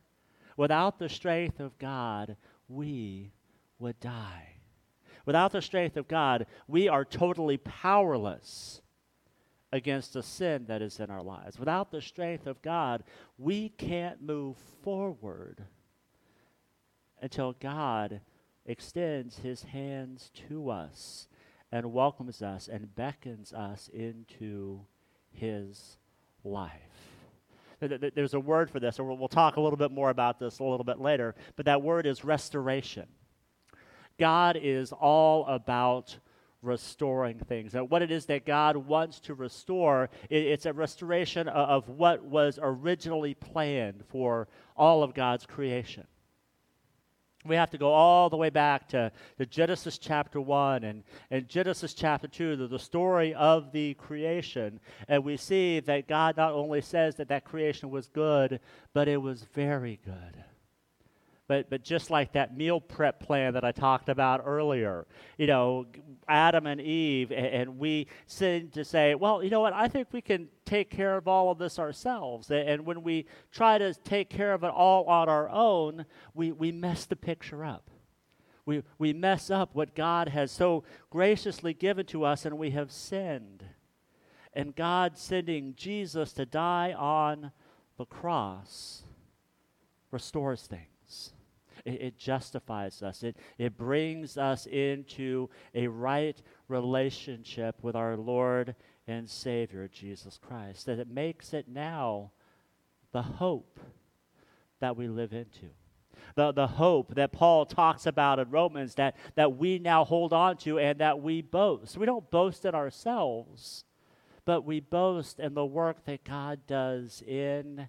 Without 0.58 1.00
the 1.00 1.10
strength 1.10 1.60
of 1.60 1.78
God, 1.80 2.38
we 2.68 3.32
would 3.80 4.00
die. 4.00 4.50
Without 5.26 5.52
the 5.52 5.62
strength 5.62 5.98
of 5.98 6.08
God, 6.08 6.46
we 6.68 6.88
are 6.88 7.04
totally 7.04 7.58
powerless 7.58 8.82
against 9.72 10.14
the 10.14 10.24
sin 10.24 10.66
that 10.68 10.82
is 10.82 11.00
in 11.00 11.10
our 11.10 11.24
lives. 11.24 11.60
Without 11.60 11.92
the 11.92 12.02
strength 12.02 12.48
of 12.48 12.62
God, 12.62 13.04
we 13.38 13.70
can't 13.70 14.22
move 14.22 14.56
forward 14.84 15.64
until 17.22 17.54
God 17.54 18.22
extends 18.66 19.40
his 19.40 19.64
hands 19.64 20.32
to 20.48 20.70
us 20.70 21.28
and 21.72 21.92
welcomes 21.92 22.42
us 22.42 22.68
and 22.68 22.96
beckons 22.96 23.52
us 23.52 23.90
into 23.94 24.82
his 25.32 25.98
life. 26.44 27.15
There's 27.80 28.34
a 28.34 28.40
word 28.40 28.70
for 28.70 28.80
this, 28.80 29.00
or 29.00 29.16
we'll 29.16 29.28
talk 29.28 29.58
a 29.58 29.62
little 29.62 29.78
bit 29.78 29.92
more 29.92 30.10
about 30.10 30.40
this 30.40 30.60
a 30.60 30.64
little 30.64 30.84
bit 30.84 31.00
later, 31.00 31.36
but 31.56 31.66
that 31.66 31.82
word 31.82 32.06
is 32.06 32.24
restoration. 32.24 33.08
God 34.18 34.58
is 34.62 34.92
all 34.92 35.46
about 35.46 36.18
restoring 36.62 37.38
things. 37.38 37.76
And 37.76 37.90
what 37.90 38.02
it 38.02 38.12
is 38.12 38.26
that 38.28 38.46
God 38.46 38.76
wants 38.78 39.20
to 39.22 39.34
restore, 39.34 40.10
it's 40.30 40.66
a 40.66 40.74
restoration 40.74 41.48
of 41.48 41.90
what 41.90 42.24
was 42.24 42.60
originally 42.62 43.34
planned 43.34 44.04
for 44.08 44.48
all 44.76 45.04
of 45.04 45.14
God's 45.14 45.46
creation 45.46 46.08
we 47.46 47.56
have 47.56 47.70
to 47.72 47.78
go 47.78 47.92
all 47.92 48.30
the 48.30 48.38
way 48.38 48.50
back 48.50 48.88
to, 48.90 49.12
to 49.38 49.46
Genesis 49.46 49.98
chapter 49.98 50.42
1 50.42 50.84
and, 50.84 51.04
and 51.32 51.48
Genesis 51.48 51.94
chapter 51.94 52.28
2, 52.28 52.56
the, 52.56 52.68
the 52.68 52.80
story 52.80 53.34
of 53.36 53.72
the 53.72 53.94
creation. 53.96 54.80
And 55.08 55.24
we 55.24 55.38
see 55.38 55.80
that 55.82 56.08
God 56.08 56.38
not 56.38 56.54
only 56.54 56.82
says 56.82 57.16
that 57.16 57.28
that 57.30 57.46
creation 57.46 57.90
was 57.90 58.08
good, 58.08 58.60
but 58.94 59.08
it 59.08 59.22
was 59.22 59.44
very 59.54 60.00
good. 60.06 60.44
But, 61.48 61.70
but 61.70 61.84
just 61.84 62.10
like 62.10 62.34
that 62.34 62.58
meal 62.58 62.82
prep 62.82 63.20
plan 63.20 63.54
that 63.54 63.64
I 63.64 63.72
talked 63.72 64.10
about 64.10 64.42
earlier, 64.44 65.06
you 65.38 65.46
know, 65.46 65.86
Adam 66.28 66.66
and 66.66 66.82
Eve, 66.82 67.32
and, 67.32 67.46
and 67.46 67.78
we 67.78 68.08
seem 68.26 68.70
to 68.70 68.84
say, 68.84 69.14
well, 69.14 69.44
you 69.44 69.52
know 69.52 69.60
what, 69.60 69.74
I 69.74 69.88
think 69.88 70.08
we 70.12 70.22
can 70.22 70.48
take 70.66 70.90
care 70.90 71.16
of 71.16 71.28
all 71.28 71.52
of 71.52 71.60
this 71.60 71.78
ourselves. 71.78 72.50
And, 72.50 72.68
and 72.68 72.86
when 72.86 73.04
we 73.04 73.28
try 73.52 73.78
to 73.78 73.94
take 73.94 74.30
care 74.30 74.54
of 74.54 74.64
it 74.64 74.72
all 74.72 75.06
on 75.06 75.30
our 75.30 75.48
own, 75.50 76.06
we, 76.34 76.52
we 76.52 76.72
mess 76.72 77.06
the 77.06 77.16
picture 77.16 77.64
up. 77.64 77.92
We, 78.66 78.82
we 78.98 79.14
mess 79.14 79.52
up 79.52 79.76
what 79.76 79.94
God 79.94 80.30
has 80.30 80.52
so 80.52 80.84
graciously 81.12 81.76
given 81.76 82.08
to 82.08 82.24
us, 82.24 82.46
and 82.46 82.58
we 82.58 82.72
have 82.72 82.92
sinned. 82.92 83.64
And 84.52 84.76
God 84.76 85.20
sending 85.20 85.76
Jesus 85.76 86.34
to 86.34 86.46
die 86.48 86.92
on 86.94 87.52
the 87.98 88.06
cross 88.06 89.04
restores 90.10 90.64
things 90.64 90.95
it, 91.86 92.02
it 92.02 92.18
justifies 92.18 93.02
us, 93.02 93.24
it, 93.24 93.38
it 93.58 93.78
brings 93.78 94.38
us 94.38 94.66
into 94.66 95.50
a 95.74 95.88
right 95.88 96.42
relationship 96.68 97.76
with 97.82 97.96
our 97.96 98.18
Lord 98.18 98.76
and 99.08 99.30
Savior, 99.30 99.88
Jesus 99.88 100.40
Christ, 100.42 100.88
that 100.88 101.00
it 101.00 101.08
makes 101.08 101.54
it 101.54 101.68
now 101.68 102.32
the 103.12 103.22
hope 103.22 103.80
that 104.80 104.98
we 104.98 105.08
live 105.08 105.32
into. 105.32 105.68
The, 106.36 106.52
the 106.52 106.68
hope 106.68 107.16
that 107.16 107.32
Paul 107.32 107.66
talks 107.66 108.08
about 108.08 108.40
in 108.40 108.50
Romans 108.50 108.96
that, 108.96 109.16
that 109.36 109.56
we 109.56 109.80
now 109.80 110.04
hold 110.04 110.34
on 110.34 110.58
to 110.58 110.80
and 110.80 111.00
that 111.00 111.22
we 111.22 111.42
boast. 111.42 111.98
We 111.98 112.06
don't 112.06 112.30
boast 112.30 112.66
in 112.66 112.76
ourselves, 112.76 113.86
but 114.44 114.66
we 114.66 114.80
boast 114.80 115.40
in 115.40 115.54
the 115.54 115.66
work 115.66 116.04
that 116.06 116.24
God 116.24 116.62
does 116.68 117.22
in 117.22 117.88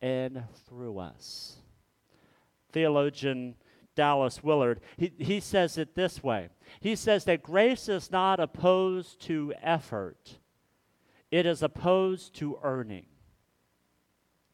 and 0.00 0.42
through 0.66 0.98
us 0.98 1.58
theologian 2.74 3.54
Dallas 3.94 4.42
Willard, 4.42 4.80
he, 4.96 5.12
he 5.18 5.40
says 5.40 5.78
it 5.78 5.94
this 5.94 6.22
way 6.22 6.48
He 6.80 6.96
says 6.96 7.24
that 7.24 7.42
grace 7.42 7.88
is 7.88 8.10
not 8.10 8.40
opposed 8.40 9.20
to 9.22 9.54
effort, 9.62 10.38
it 11.30 11.46
is 11.46 11.62
opposed 11.62 12.34
to 12.36 12.58
earning. 12.62 13.06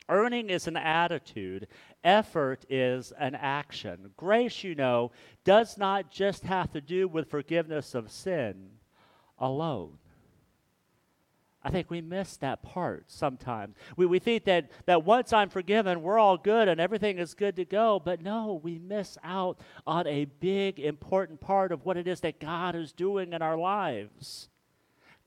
Earning 0.08 0.50
is 0.50 0.66
an 0.66 0.76
attitude, 0.76 1.68
effort 2.02 2.64
is 2.68 3.12
an 3.12 3.36
action. 3.36 4.10
Grace, 4.16 4.64
you 4.64 4.74
know, 4.74 5.12
does 5.44 5.78
not 5.78 6.10
just 6.10 6.42
have 6.42 6.72
to 6.72 6.80
do 6.80 7.06
with 7.06 7.30
forgiveness 7.30 7.94
of 7.94 8.10
sin 8.10 8.70
alone. 9.38 10.00
I 11.62 11.70
think 11.70 11.90
we 11.90 12.00
miss 12.00 12.36
that 12.38 12.62
part 12.62 13.04
sometimes. 13.08 13.76
We, 13.96 14.06
we 14.06 14.18
think 14.18 14.44
that, 14.44 14.70
that 14.86 15.04
once 15.04 15.32
I'm 15.32 15.50
forgiven, 15.50 16.02
we're 16.02 16.18
all 16.18 16.38
good 16.38 16.68
and 16.68 16.80
everything 16.80 17.18
is 17.18 17.34
good 17.34 17.56
to 17.56 17.66
go. 17.66 18.00
But 18.02 18.22
no, 18.22 18.60
we 18.62 18.78
miss 18.78 19.18
out 19.22 19.58
on 19.86 20.06
a 20.06 20.24
big, 20.24 20.80
important 20.80 21.40
part 21.40 21.70
of 21.70 21.84
what 21.84 21.98
it 21.98 22.08
is 22.08 22.20
that 22.20 22.40
God 22.40 22.74
is 22.74 22.92
doing 22.92 23.34
in 23.34 23.42
our 23.42 23.58
lives. 23.58 24.48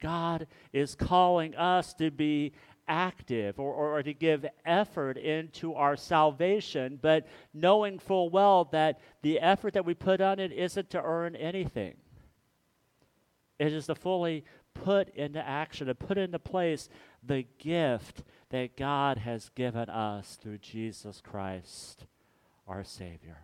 God 0.02 0.48
is 0.74 0.96
calling 0.96 1.56
us 1.56 1.94
to 1.96 2.10
be 2.10 2.54
active 2.88 3.60
or, 3.60 3.74
or, 3.74 3.98
or, 4.00 4.04
to 4.04 4.14
give 4.14 4.46
effort 4.66 5.18
into 5.18 5.74
our 5.74 5.96
salvation, 5.96 7.00
but 7.02 7.26
knowing 7.54 7.98
full 7.98 8.30
well 8.30 8.66
that 8.66 9.00
the 9.22 9.40
effort 9.40 9.74
that 9.74 9.86
we 9.86 9.94
put 9.94 10.20
on 10.20 10.40
it 10.40 10.52
isn't 10.52 10.90
to 10.90 11.02
earn 11.02 11.36
anything. 11.38 11.96
It 13.60 13.72
is 13.72 13.86
to 13.86 13.96
fully 13.96 14.44
put 14.74 15.10
into 15.16 15.46
action 15.46 15.90
and 15.90 16.00
put 16.00 16.18
into 16.18 16.40
place 16.40 16.90
the 17.24 17.46
gift 17.60 18.24
that 18.50 18.78
God 18.78 19.18
has 19.18 19.50
given 19.56 19.90
us 19.90 20.38
through 20.42 20.60
Jesus 20.60 21.22
Christ, 21.22 22.06
our 22.68 22.84
Savior. 22.84 23.38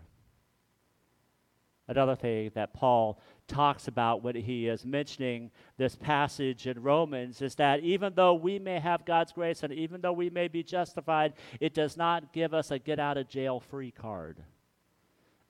Another 1.88 2.16
thing 2.16 2.52
that 2.54 2.72
Paul 2.72 3.20
talks 3.48 3.88
about 3.88 4.22
when 4.22 4.36
he 4.36 4.68
is 4.68 4.86
mentioning 4.86 5.50
this 5.78 5.96
passage 5.96 6.68
in 6.68 6.84
Romans 6.84 7.42
is 7.42 7.56
that 7.56 7.80
even 7.80 8.14
though 8.16 8.36
we 8.36 8.60
may 8.60 8.80
have 8.80 9.06
God's 9.06 9.32
grace 9.32 9.64
and 9.64 9.74
even 9.74 10.00
though 10.00 10.14
we 10.14 10.30
may 10.30 10.48
be 10.48 10.62
justified, 10.62 11.34
it 11.60 11.74
does 11.74 11.98
not 11.98 12.32
give 12.32 12.54
us 12.54 12.70
a 12.70 12.78
get 12.78 13.00
out 13.00 13.18
of 13.18 13.28
jail 13.28 13.60
free 13.60 13.90
card. 13.90 14.38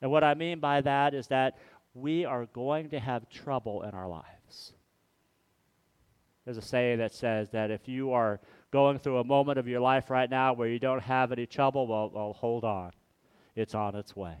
And 0.00 0.10
what 0.10 0.24
I 0.24 0.32
mean 0.32 0.60
by 0.60 0.80
that 0.80 1.12
is 1.12 1.26
that 1.26 1.58
we 1.92 2.24
are 2.24 2.46
going 2.46 2.88
to 2.90 2.98
have 2.98 3.28
trouble 3.28 3.82
in 3.82 3.90
our 3.90 4.08
lives. 4.08 4.72
There's 6.50 6.64
a 6.64 6.68
saying 6.68 6.98
that 6.98 7.14
says 7.14 7.50
that 7.50 7.70
if 7.70 7.86
you 7.86 8.10
are 8.10 8.40
going 8.72 8.98
through 8.98 9.18
a 9.18 9.24
moment 9.24 9.56
of 9.60 9.68
your 9.68 9.78
life 9.78 10.10
right 10.10 10.28
now 10.28 10.52
where 10.52 10.66
you 10.66 10.80
don't 10.80 11.04
have 11.04 11.30
any 11.30 11.46
trouble, 11.46 11.86
well, 11.86 12.10
well 12.12 12.32
hold 12.32 12.64
on. 12.64 12.90
It's 13.54 13.72
on 13.72 13.94
its 13.94 14.16
way. 14.16 14.34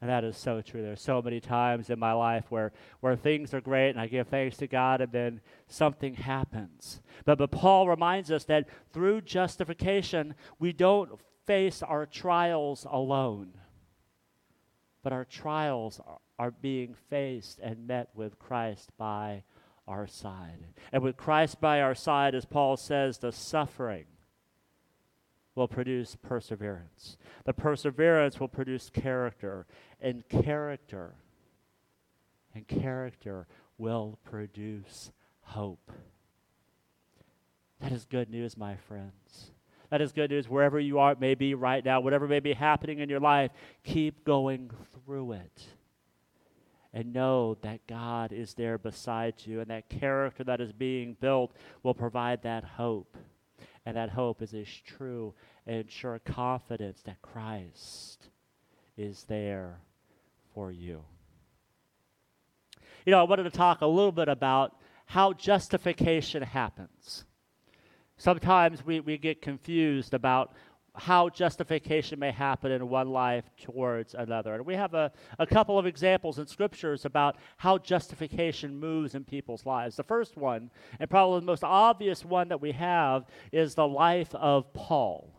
And 0.00 0.08
that 0.08 0.22
is 0.22 0.36
so 0.36 0.60
true. 0.60 0.82
There's 0.82 1.02
so 1.02 1.20
many 1.20 1.40
times 1.40 1.90
in 1.90 1.98
my 1.98 2.12
life 2.12 2.44
where, 2.48 2.70
where 3.00 3.16
things 3.16 3.52
are 3.52 3.60
great 3.60 3.90
and 3.90 3.98
I 3.98 4.06
give 4.06 4.28
thanks 4.28 4.56
to 4.58 4.68
God 4.68 5.00
and 5.00 5.10
then 5.10 5.40
something 5.66 6.14
happens. 6.14 7.02
But, 7.24 7.38
but 7.38 7.50
Paul 7.50 7.88
reminds 7.88 8.30
us 8.30 8.44
that 8.44 8.68
through 8.92 9.22
justification, 9.22 10.36
we 10.60 10.72
don't 10.72 11.10
face 11.44 11.82
our 11.82 12.06
trials 12.06 12.86
alone. 12.88 13.54
But 15.02 15.12
our 15.12 15.24
trials 15.24 16.00
are, 16.06 16.18
are 16.38 16.50
being 16.52 16.94
faced 17.10 17.58
and 17.58 17.88
met 17.88 18.10
with 18.14 18.38
Christ 18.38 18.90
by 18.96 19.42
our 19.86 20.06
side. 20.06 20.66
And 20.92 21.02
with 21.02 21.16
Christ 21.16 21.60
by 21.60 21.80
our 21.80 21.94
side, 21.94 22.34
as 22.34 22.44
Paul 22.44 22.76
says, 22.76 23.18
the 23.18 23.32
suffering 23.32 24.04
will 25.54 25.68
produce 25.68 26.16
perseverance. 26.16 27.16
The 27.44 27.52
perseverance 27.52 28.40
will 28.40 28.48
produce 28.48 28.90
character, 28.90 29.66
and 30.00 30.28
character 30.28 31.14
and 32.54 32.66
character 32.66 33.46
will 33.78 34.18
produce 34.24 35.10
hope. 35.40 35.92
That 37.80 37.92
is 37.92 38.04
good 38.04 38.30
news, 38.30 38.56
my 38.56 38.76
friends. 38.76 39.50
That 39.90 40.00
is 40.00 40.12
good 40.12 40.30
news 40.30 40.48
wherever 40.48 40.80
you 40.80 40.98
are, 40.98 41.12
it 41.12 41.20
may 41.20 41.34
be 41.34 41.54
right 41.54 41.84
now, 41.84 42.00
whatever 42.00 42.26
may 42.26 42.40
be 42.40 42.52
happening 42.52 43.00
in 43.00 43.08
your 43.08 43.20
life, 43.20 43.50
keep 43.82 44.24
going 44.24 44.70
through 45.04 45.32
it 45.32 45.66
and 46.94 47.12
know 47.12 47.58
that 47.62 47.86
God 47.88 48.32
is 48.32 48.54
there 48.54 48.78
beside 48.78 49.34
you, 49.44 49.60
and 49.60 49.68
that 49.68 49.88
character 49.88 50.44
that 50.44 50.60
is 50.60 50.72
being 50.72 51.16
built 51.20 51.52
will 51.82 51.92
provide 51.92 52.42
that 52.42 52.62
hope. 52.62 53.16
And 53.84 53.96
that 53.96 54.10
hope 54.10 54.40
is 54.40 54.54
a 54.54 54.64
true 54.86 55.34
and 55.66 55.90
sure 55.90 56.20
confidence 56.20 57.02
that 57.02 57.20
Christ 57.20 58.28
is 58.96 59.24
there 59.24 59.80
for 60.54 60.70
you. 60.70 61.02
You 63.04 63.10
know, 63.10 63.18
I 63.18 63.24
wanted 63.24 63.42
to 63.42 63.50
talk 63.50 63.80
a 63.80 63.86
little 63.86 64.12
bit 64.12 64.28
about 64.28 64.76
how 65.06 65.32
justification 65.32 66.42
happens. 66.42 67.24
Sometimes 68.16 68.86
we, 68.86 69.00
we 69.00 69.18
get 69.18 69.42
confused 69.42 70.14
about 70.14 70.52
how 70.96 71.28
justification 71.28 72.18
may 72.18 72.30
happen 72.30 72.70
in 72.70 72.88
one 72.88 73.10
life 73.10 73.44
towards 73.60 74.14
another. 74.14 74.54
And 74.54 74.64
we 74.64 74.74
have 74.74 74.94
a, 74.94 75.10
a 75.38 75.46
couple 75.46 75.78
of 75.78 75.86
examples 75.86 76.38
in 76.38 76.46
scriptures 76.46 77.04
about 77.04 77.36
how 77.56 77.78
justification 77.78 78.78
moves 78.78 79.14
in 79.14 79.24
people's 79.24 79.66
lives. 79.66 79.96
The 79.96 80.04
first 80.04 80.36
one, 80.36 80.70
and 81.00 81.10
probably 81.10 81.40
the 81.40 81.46
most 81.46 81.64
obvious 81.64 82.24
one 82.24 82.48
that 82.48 82.60
we 82.60 82.72
have, 82.72 83.26
is 83.50 83.74
the 83.74 83.88
life 83.88 84.32
of 84.36 84.72
Paul. 84.72 85.34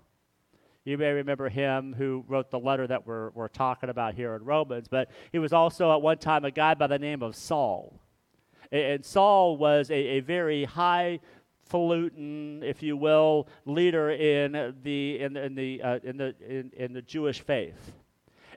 You 0.83 0.97
may 0.97 1.11
remember 1.11 1.49
him 1.49 1.95
who 1.97 2.25
wrote 2.27 2.51
the 2.51 2.59
letter 2.59 2.85
that 2.85 3.07
we're, 3.07 3.29
we're 3.31 3.47
talking 3.47 3.89
about 3.89 4.13
here 4.13 4.35
in 4.35 4.43
Romans, 4.43 4.87
but 4.87 5.09
he 5.31 5.39
was 5.39 5.53
also 5.53 5.91
at 5.93 6.01
one 6.01 6.17
time 6.17 6.45
a 6.45 6.51
guy 6.51 6.75
by 6.75 6.87
the 6.87 6.99
name 6.99 7.23
of 7.23 7.35
Saul. 7.35 7.99
And 8.71 9.05
Saul 9.05 9.57
was 9.57 9.89
a, 9.89 9.93
a 9.93 10.19
very 10.19 10.65
high 10.65 11.21
falutin, 11.69 12.63
if 12.63 12.83
you 12.83 12.97
will, 12.97 13.47
leader 13.65 14.09
in 14.09 14.75
the 14.83 15.19
in, 15.19 15.37
in 15.37 15.55
the 15.55 15.81
uh, 15.81 15.99
in 16.03 16.17
the 16.17 16.35
in, 16.47 16.71
in 16.75 16.93
the 16.93 17.01
Jewish 17.01 17.41
faith, 17.41 17.93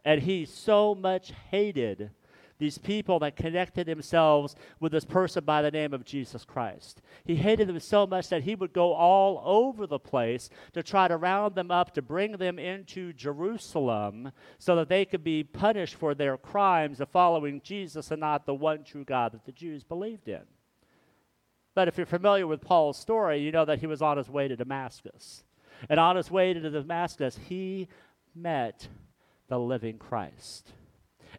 and 0.04 0.22
he 0.22 0.44
so 0.44 0.94
much 0.94 1.32
hated 1.50 2.10
these 2.58 2.78
people 2.78 3.20
that 3.20 3.36
connected 3.36 3.86
themselves 3.86 4.56
with 4.80 4.92
this 4.92 5.04
person 5.04 5.44
by 5.44 5.62
the 5.62 5.70
name 5.70 5.94
of 5.94 6.04
Jesus 6.04 6.44
Christ. 6.44 7.00
He 7.24 7.36
hated 7.36 7.68
them 7.68 7.78
so 7.80 8.06
much 8.06 8.28
that 8.28 8.42
he 8.42 8.54
would 8.54 8.72
go 8.72 8.92
all 8.92 9.40
over 9.44 9.86
the 9.86 9.98
place 9.98 10.50
to 10.72 10.82
try 10.82 11.08
to 11.08 11.16
round 11.16 11.54
them 11.54 11.70
up, 11.70 11.94
to 11.94 12.02
bring 12.02 12.32
them 12.32 12.58
into 12.58 13.12
Jerusalem 13.12 14.32
so 14.58 14.76
that 14.76 14.88
they 14.88 15.04
could 15.04 15.24
be 15.24 15.44
punished 15.44 15.94
for 15.94 16.14
their 16.14 16.36
crimes 16.36 17.00
of 17.00 17.08
following 17.10 17.60
Jesus 17.62 18.10
and 18.10 18.20
not 18.20 18.44
the 18.44 18.54
one 18.54 18.82
true 18.82 19.04
God 19.04 19.32
that 19.32 19.44
the 19.44 19.52
Jews 19.52 19.84
believed 19.84 20.28
in. 20.28 20.42
But 21.78 21.86
if 21.86 21.96
you're 21.96 22.06
familiar 22.06 22.44
with 22.44 22.60
Paul's 22.60 22.98
story, 22.98 23.38
you 23.38 23.52
know 23.52 23.64
that 23.64 23.78
he 23.78 23.86
was 23.86 24.02
on 24.02 24.16
his 24.16 24.28
way 24.28 24.48
to 24.48 24.56
Damascus. 24.56 25.44
And 25.88 26.00
on 26.00 26.16
his 26.16 26.28
way 26.28 26.52
to 26.52 26.70
Damascus, 26.70 27.38
he 27.48 27.86
met 28.34 28.88
the 29.46 29.60
living 29.60 29.96
Christ. 29.96 30.72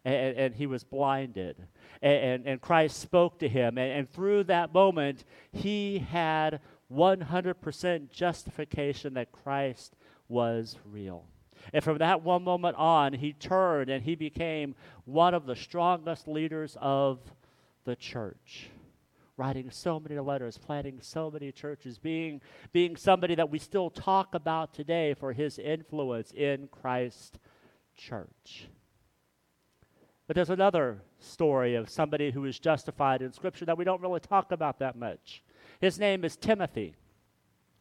And, 0.02 0.38
and 0.38 0.54
he 0.54 0.64
was 0.66 0.82
blinded. 0.82 1.56
And, 2.00 2.46
and, 2.46 2.58
Christ 2.58 3.00
spoke 3.00 3.38
to 3.40 3.50
him. 3.50 3.76
And, 3.76 3.92
and 3.92 4.10
through 4.10 4.44
that 4.44 4.72
moment, 4.72 5.24
he 5.52 5.98
had 5.98 6.60
100% 6.90 8.10
justification 8.10 9.12
that 9.12 9.32
Christ 9.32 9.94
was 10.26 10.78
real. 10.86 11.26
And 11.74 11.84
from 11.84 11.98
that 11.98 12.22
one 12.22 12.44
moment 12.44 12.78
on, 12.78 13.12
he 13.12 13.34
turned 13.34 13.90
and 13.90 14.02
he 14.02 14.14
became 14.14 14.74
one 15.04 15.34
of 15.34 15.44
the 15.44 15.54
strongest 15.54 16.26
leaders 16.26 16.78
of 16.80 17.18
the 17.84 17.94
church 17.94 18.70
writing 19.40 19.70
so 19.70 19.98
many 19.98 20.20
letters, 20.20 20.58
planting 20.58 20.98
so 21.00 21.30
many 21.30 21.50
churches, 21.50 21.98
being, 21.98 22.42
being 22.72 22.94
somebody 22.94 23.34
that 23.34 23.50
we 23.50 23.58
still 23.58 23.88
talk 23.88 24.34
about 24.34 24.74
today 24.74 25.14
for 25.14 25.32
his 25.32 25.58
influence 25.58 26.30
in 26.32 26.68
Christ 26.68 27.38
church. 27.96 28.68
But 30.26 30.36
there's 30.36 30.50
another 30.50 31.00
story 31.18 31.74
of 31.74 31.88
somebody 31.88 32.30
who 32.30 32.44
is 32.44 32.58
justified 32.58 33.22
in 33.22 33.32
Scripture 33.32 33.64
that 33.64 33.78
we 33.78 33.84
don't 33.84 34.02
really 34.02 34.20
talk 34.20 34.52
about 34.52 34.78
that 34.80 34.94
much. 34.94 35.42
His 35.80 35.98
name 35.98 36.22
is 36.22 36.36
Timothy. 36.36 36.94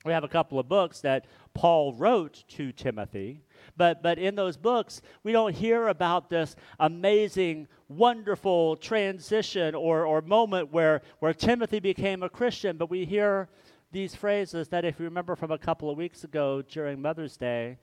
We 0.06 0.14
have 0.14 0.24
a 0.24 0.30
couple 0.30 0.60
of 0.60 0.70
books 0.70 1.02
that 1.02 1.26
Paul 1.54 1.94
wrote 1.94 2.46
to 2.50 2.72
Timothy, 2.72 3.44
but, 3.76 4.02
but 4.02 4.18
in 4.18 4.36
those 4.36 4.56
books, 4.56 5.02
we 5.24 5.34
don't 5.34 5.54
hear 5.54 5.90
about 5.90 6.30
this 6.30 6.56
amazing, 6.80 7.68
wonderful 7.90 8.78
transition 8.78 9.76
or, 9.76 10.06
or 10.06 10.22
moment 10.22 10.72
where, 10.72 11.02
where 11.20 11.34
Timothy 11.34 11.80
became 11.80 12.24
a 12.24 12.30
Christian, 12.30 12.78
but 12.78 12.90
we 12.90 13.04
hear 13.04 13.50
these 13.92 14.16
phrases 14.16 14.70
that, 14.70 14.86
if 14.86 15.00
you 15.00 15.06
remember 15.06 15.36
from 15.36 15.52
a 15.52 15.58
couple 15.58 15.90
of 15.90 15.98
weeks 15.98 16.24
ago 16.24 16.62
during 16.62 17.02
Mother's 17.02 17.36
Day, 17.36 17.78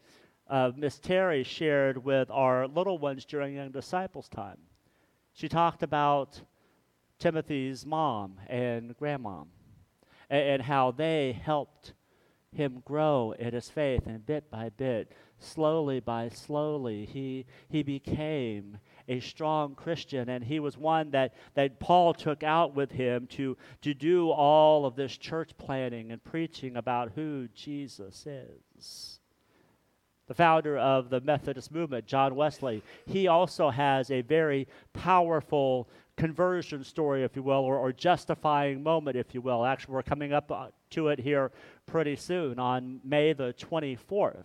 uh, 0.49 0.70
Miss 0.76 0.99
Terry 0.99 1.42
shared 1.42 2.02
with 2.02 2.30
our 2.30 2.66
little 2.66 2.96
ones 2.96 3.25
during 3.25 3.56
Young 3.56 3.73
Disciples 3.73 4.28
time. 4.28 4.58
She 5.35 5.49
talked 5.49 5.82
about 5.82 6.40
Timothy's 7.18 7.84
mom 7.84 8.38
and 8.47 8.97
grandmom 8.97 9.49
and, 10.30 10.43
and 10.43 10.62
how 10.62 10.93
they 10.93 11.32
helped 11.32 11.93
him 12.56 12.82
grow 12.84 13.34
in 13.38 13.54
his 13.54 13.71
faith, 13.71 14.06
and 14.06 14.25
bit 14.26 14.50
by 14.50 14.71
bit, 14.71 15.12
slowly 15.38 16.00
by 16.00 16.28
slowly, 16.28 17.04
he, 17.04 17.47
he 17.69 17.82
became 17.82 18.78
a 19.08 19.21
strong 19.21 19.75
Christian, 19.75 20.28
and 20.28 20.42
he 20.42 20.58
was 20.58 20.76
one 20.76 21.10
that, 21.12 21.34
that 21.54 21.78
Paul 21.78 22.14
took 22.14 22.42
out 22.42 22.75
with 22.75 22.90
him 22.90 23.26
to, 23.28 23.56
to 23.82 23.95
do 23.95 24.30
all 24.30 24.84
of 24.84 24.97
this 24.97 25.16
church 25.16 25.56
planning 25.58 26.10
and 26.10 26.23
preaching 26.25 26.76
about 26.76 27.12
who 27.14 27.49
Jesus 27.54 28.26
is. 28.26 29.21
The 30.26 30.34
founder 30.34 30.76
of 30.76 31.08
the 31.08 31.21
Methodist 31.21 31.71
movement, 31.71 32.06
John 32.06 32.34
Wesley, 32.34 32.82
he 33.06 33.28
also 33.28 33.71
has 33.71 34.10
a 34.10 34.23
very 34.23 34.66
powerful 34.92 35.88
conversion 36.16 36.82
story, 36.82 37.23
if 37.23 37.36
you 37.36 37.45
will, 37.45 37.60
or, 37.60 37.76
or 37.76 37.92
justifying 37.92 38.82
moment, 38.82 39.16
if 39.16 39.34
you 39.34 39.40
will. 39.40 39.64
Actually, 39.64 39.95
we're 39.95 40.02
coming 40.02 40.32
up 40.32 40.50
to 40.90 41.08
it 41.08 41.20
here 41.20 41.52
pretty 41.86 42.16
soon 42.16 42.58
on 42.58 43.00
May 43.04 43.32
the 43.32 43.54
24th. 43.54 44.44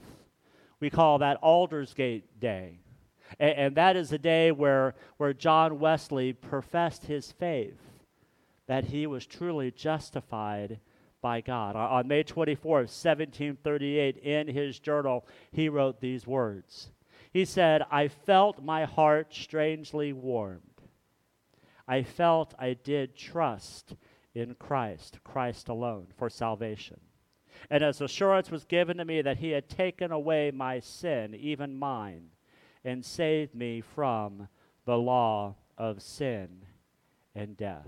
We 0.79 0.89
call 0.89 1.19
that 1.19 1.41
Aldersgate 1.41 2.39
Day. 2.39 2.79
And, 3.39 3.57
and 3.57 3.75
that 3.75 3.95
is 3.95 4.11
a 4.11 4.17
day 4.17 4.51
where, 4.51 4.95
where 5.17 5.33
John 5.33 5.79
Wesley 5.79 6.33
professed 6.33 7.05
his 7.05 7.31
faith 7.31 7.79
that 8.67 8.85
he 8.85 9.05
was 9.05 9.25
truly 9.25 9.71
justified 9.71 10.79
by 11.21 11.41
God. 11.41 11.75
On 11.75 12.07
May 12.07 12.23
24th, 12.23 12.89
1738, 12.89 14.17
in 14.17 14.47
his 14.47 14.79
journal, 14.79 15.25
he 15.51 15.69
wrote 15.69 15.99
these 15.99 16.25
words. 16.25 16.89
He 17.31 17.45
said, 17.45 17.83
I 17.91 18.07
felt 18.07 18.63
my 18.63 18.85
heart 18.85 19.33
strangely 19.33 20.13
warmed. 20.13 20.61
I 21.87 22.03
felt 22.03 22.53
I 22.57 22.73
did 22.73 23.15
trust 23.15 23.95
in 24.33 24.55
Christ, 24.55 25.19
Christ 25.23 25.69
alone, 25.69 26.07
for 26.17 26.29
salvation. 26.29 26.99
And 27.69 27.83
as 27.83 28.01
assurance 28.01 28.49
was 28.49 28.65
given 28.65 28.97
to 28.97 29.05
me 29.05 29.21
that 29.21 29.37
he 29.37 29.51
had 29.51 29.69
taken 29.69 30.11
away 30.11 30.51
my 30.51 30.79
sin, 30.79 31.35
even 31.35 31.77
mine, 31.77 32.29
and 32.83 33.05
saved 33.05 33.53
me 33.53 33.81
from 33.81 34.47
the 34.85 34.97
law 34.97 35.55
of 35.77 36.01
sin 36.01 36.65
and 37.35 37.55
death. 37.55 37.87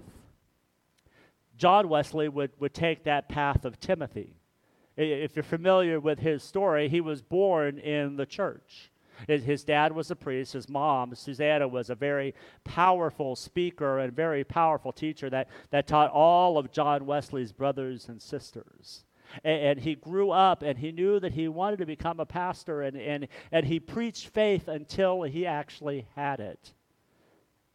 John 1.58 1.90
Wesley 1.90 2.30
would, 2.30 2.52
would 2.60 2.74
take 2.74 3.04
that 3.04 3.30
path 3.30 3.66
of 3.66 3.80
Timothy. 3.80 4.36
If 4.96 5.36
you're 5.36 5.44
familiar 5.44 6.00
with 6.00 6.20
his 6.20 6.44
story, 6.44 6.90
he 6.90 7.02
was 7.02 7.22
born 7.22 7.80
in 7.80 8.16
the 8.16 8.26
church. 8.26 8.92
His 9.28 9.64
dad 9.64 9.94
was 9.94 10.12
a 10.12 10.16
priest. 10.16 10.54
His 10.54 10.70
mom, 10.70 11.16
Susanna, 11.16 11.68
was 11.68 11.90
a 11.90 11.96
very 11.96 12.34
powerful 12.64 13.36
speaker 13.36 14.00
and 14.00 14.14
very 14.14 14.44
powerful 14.44 14.92
teacher 14.92 15.30
that, 15.30 15.50
that 15.72 15.88
taught 15.88 16.12
all 16.12 16.58
of 16.58 16.72
John 16.72 17.06
Wesley's 17.06 17.52
brothers 17.52 18.10
and 18.10 18.22
sisters. 18.22 19.06
And, 19.44 19.62
and, 19.62 19.80
he 19.80 19.96
grew 19.96 20.32
up 20.32 20.62
and 20.62 20.78
he 20.78 20.92
knew 20.92 21.20
that 21.20 21.34
he 21.34 21.48
wanted 21.48 21.80
to 21.80 21.86
become 21.86 22.20
a 22.20 22.26
pastor, 22.26 22.82
and, 22.84 22.96
and, 22.98 23.28
and 23.52 23.66
he 23.66 23.80
preached 23.80 24.28
faith 24.28 24.68
until 24.68 25.24
he 25.24 25.46
actually 25.46 26.08
had 26.16 26.40
it. 26.40 26.74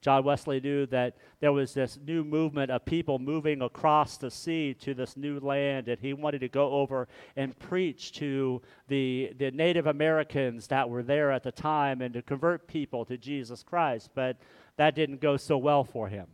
John 0.01 0.23
Wesley 0.23 0.61
knew 0.61 0.87
that 0.87 1.17
there 1.41 1.53
was 1.53 1.75
this 1.75 1.99
new 2.05 2.23
movement 2.23 2.71
of 2.71 2.85
people 2.85 3.19
moving 3.19 3.63
across 3.63 4.17
the 4.17 4.31
sea 4.31 4.75
to 4.75 4.95
this 4.95 5.17
new 5.17 5.41
land, 5.41 5.89
and 5.89 6.01
he 6.01 6.13
wanted 6.13 6.41
to 6.41 6.49
go 6.49 6.71
over 6.71 7.09
and 7.35 7.59
preach 7.59 8.13
to 8.13 8.63
the, 8.87 9.33
the 9.39 9.51
Native 9.51 9.87
Americans 9.87 10.69
that 10.69 10.89
were 10.89 11.03
there 11.03 11.33
at 11.33 11.43
the 11.43 11.51
time 11.51 12.01
and 12.01 12.15
to 12.15 12.23
convert 12.23 12.69
people 12.69 13.05
to 13.07 13.19
Jesus 13.19 13.63
Christ. 13.65 14.11
But 14.15 14.37
that 14.77 14.95
didn't 14.95 15.21
go 15.21 15.37
so 15.37 15.59
well 15.59 15.83
for 15.83 16.09
him. 16.09 16.29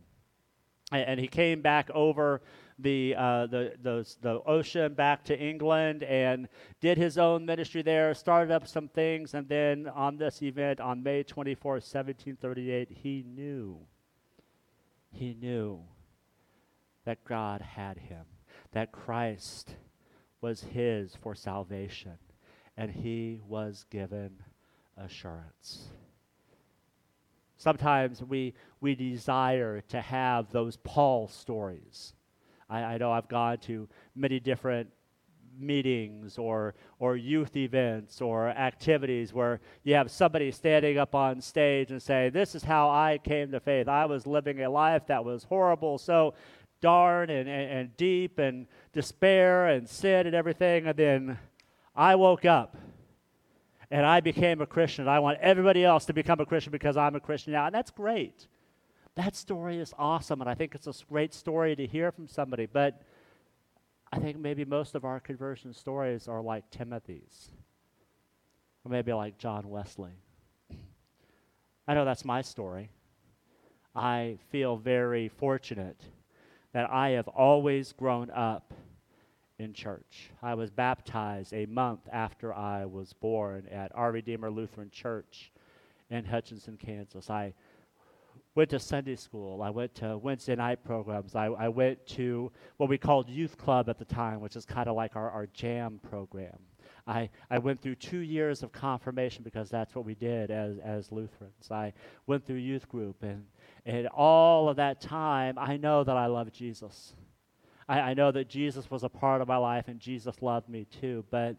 And, 0.91 1.01
and 1.09 1.19
he 1.19 1.27
came 1.27 1.61
back 1.61 1.89
over 1.91 2.41
the, 2.77 3.15
uh, 3.17 3.47
the, 3.47 3.73
the, 3.81 4.15
the 4.21 4.41
ocean 4.45 4.93
back 4.93 5.23
to 5.25 5.39
England 5.39 6.03
and 6.03 6.47
did 6.81 6.97
his 6.97 7.17
own 7.17 7.45
ministry 7.45 7.81
there, 7.81 8.13
started 8.13 8.51
up 8.51 8.67
some 8.67 8.89
things, 8.89 9.33
and 9.33 9.47
then 9.47 9.87
on 9.87 10.17
this 10.17 10.41
event 10.41 10.79
on 10.79 11.01
May 11.01 11.23
24, 11.23 11.73
1738, 11.73 12.89
he 12.91 13.23
knew, 13.25 13.79
he 15.11 15.35
knew 15.39 15.79
that 17.05 17.23
God 17.23 17.61
had 17.61 17.97
him, 17.97 18.25
that 18.73 18.91
Christ 18.91 19.75
was 20.41 20.61
his 20.61 21.15
for 21.15 21.33
salvation, 21.33 22.17
and 22.75 22.91
he 22.91 23.39
was 23.47 23.85
given 23.89 24.31
assurance. 24.97 25.89
Sometimes 27.55 28.21
we, 28.21 28.53
we 28.81 28.95
desire 28.95 29.79
to 29.87 30.01
have 30.01 30.51
those 30.51 30.75
Paul 30.75 31.29
stories 31.29 32.14
I, 32.69 32.83
I 32.83 32.97
know 32.97 33.11
I've 33.11 33.27
gone 33.27 33.57
to 33.59 33.87
many 34.15 34.39
different 34.39 34.89
meetings 35.57 36.37
or 36.37 36.75
or 36.99 37.15
youth 37.15 37.55
events 37.55 38.21
or 38.21 38.49
activities 38.49 39.33
where 39.33 39.61
you 39.83 39.93
have 39.93 40.11
somebody 40.11 40.51
standing 40.51 40.97
up 40.97 41.15
on 41.15 41.39
stage 41.39 41.91
and 41.91 42.01
say 42.01 42.27
this 42.27 42.55
is 42.55 42.61
how 42.61 42.89
i 42.89 43.17
came 43.23 43.49
to 43.49 43.59
faith 43.61 43.87
i 43.87 44.03
was 44.05 44.27
living 44.27 44.63
a 44.63 44.69
life 44.69 45.07
that 45.07 45.23
was 45.23 45.45
horrible 45.45 45.97
so 45.97 46.33
darn 46.81 47.29
and, 47.29 47.47
and, 47.47 47.71
and 47.71 47.95
deep 47.95 48.37
and 48.37 48.67
despair 48.91 49.67
and 49.67 49.87
sin 49.87 50.27
and 50.27 50.35
everything 50.35 50.87
and 50.87 50.97
then 50.97 51.39
i 51.95 52.13
woke 52.15 52.43
up 52.43 52.75
and 53.91 54.05
I 54.05 54.19
became 54.19 54.61
a 54.61 54.65
Christian. 54.65 55.07
I 55.07 55.19
want 55.19 55.39
everybody 55.41 55.83
else 55.83 56.05
to 56.05 56.13
become 56.13 56.39
a 56.39 56.45
Christian 56.45 56.71
because 56.71 56.97
I'm 56.97 57.15
a 57.15 57.19
Christian 57.19 57.53
now. 57.53 57.67
And 57.67 57.75
that's 57.75 57.91
great. 57.91 58.47
That 59.15 59.35
story 59.35 59.79
is 59.79 59.93
awesome, 59.97 60.41
and 60.41 60.49
I 60.49 60.55
think 60.55 60.75
it's 60.75 60.87
a 60.87 60.93
great 61.09 61.33
story 61.33 61.75
to 61.75 61.87
hear 61.87 62.11
from 62.11 62.27
somebody. 62.27 62.65
But 62.65 63.01
I 64.11 64.19
think 64.19 64.37
maybe 64.37 64.65
most 64.65 64.93
of 64.93 65.05
our 65.05 65.19
conversion 65.19 65.73
stories 65.73 66.27
are 66.27 66.41
like 66.41 66.69
Timothy's, 66.69 67.49
or 68.83 68.91
maybe 68.91 69.13
like 69.13 69.37
John 69.37 69.69
Wesley. 69.69 70.11
I 71.87 71.93
know 71.93 72.03
that's 72.03 72.25
my 72.25 72.41
story. 72.41 72.89
I 73.95 74.37
feel 74.49 74.75
very 74.75 75.29
fortunate 75.29 76.01
that 76.73 76.89
I 76.91 77.11
have 77.11 77.29
always 77.29 77.93
grown 77.93 78.29
up 78.31 78.73
in 79.57 79.73
church. 79.73 80.31
I 80.43 80.55
was 80.55 80.71
baptized 80.71 81.53
a 81.53 81.65
month 81.67 82.01
after 82.11 82.53
I 82.53 82.85
was 82.85 83.13
born 83.13 83.67
at 83.71 83.91
Our 83.95 84.11
Redeemer 84.11 84.51
Lutheran 84.51 84.89
Church 84.89 85.53
in 86.09 86.25
Hutchinson, 86.25 86.75
Kansas. 86.75 87.29
I 87.29 87.53
went 88.55 88.69
to 88.69 88.79
Sunday 88.79 89.17
school. 89.17 89.61
I 89.61 89.69
went 89.69 89.93
to 89.95 90.17
Wednesday 90.17 90.55
night 90.55 90.83
programs. 90.83 91.35
I, 91.35 91.47
I 91.47 91.67
went 91.67 92.05
to 92.07 92.51
what 92.77 92.89
we 92.89 92.97
called 92.97 93.29
youth 93.29 93.57
club 93.57 93.89
at 93.89 93.99
the 93.99 94.05
time, 94.05 94.39
which 94.39 94.55
is 94.55 94.65
kind 94.65 94.87
of 94.87 94.95
like 94.95 95.15
our, 95.15 95.29
our 95.29 95.47
jam 95.47 95.99
program. 96.09 96.57
I, 97.05 97.29
I 97.51 97.59
went 97.59 97.81
through 97.81 97.95
two 97.95 98.19
years 98.19 98.63
of 98.63 98.71
confirmation 98.71 99.43
because 99.43 99.69
that's 99.69 99.93
what 99.93 100.05
we 100.05 100.15
did 100.15 100.49
as, 100.49 100.77
as 100.79 101.11
Lutherans. 101.11 101.69
I 101.69 101.93
went 102.25 102.45
through 102.45 102.55
youth 102.55 102.89
group, 102.89 103.21
and, 103.21 103.45
and 103.85 104.07
all 104.07 104.69
of 104.69 104.77
that 104.77 105.01
time, 105.01 105.59
I 105.59 105.77
know 105.77 106.03
that 106.03 106.17
I 106.17 106.25
love 106.25 106.51
Jesus. 106.51 107.13
I, 107.87 107.99
I 107.99 108.13
know 108.15 108.31
that 108.31 108.49
Jesus 108.49 108.89
was 108.89 109.03
a 109.03 109.09
part 109.09 109.41
of 109.41 109.47
my 109.47 109.57
life 109.57 109.87
and 109.87 109.99
Jesus 109.99 110.41
loved 110.41 110.69
me 110.69 110.85
too, 110.85 111.23
but 111.29 111.57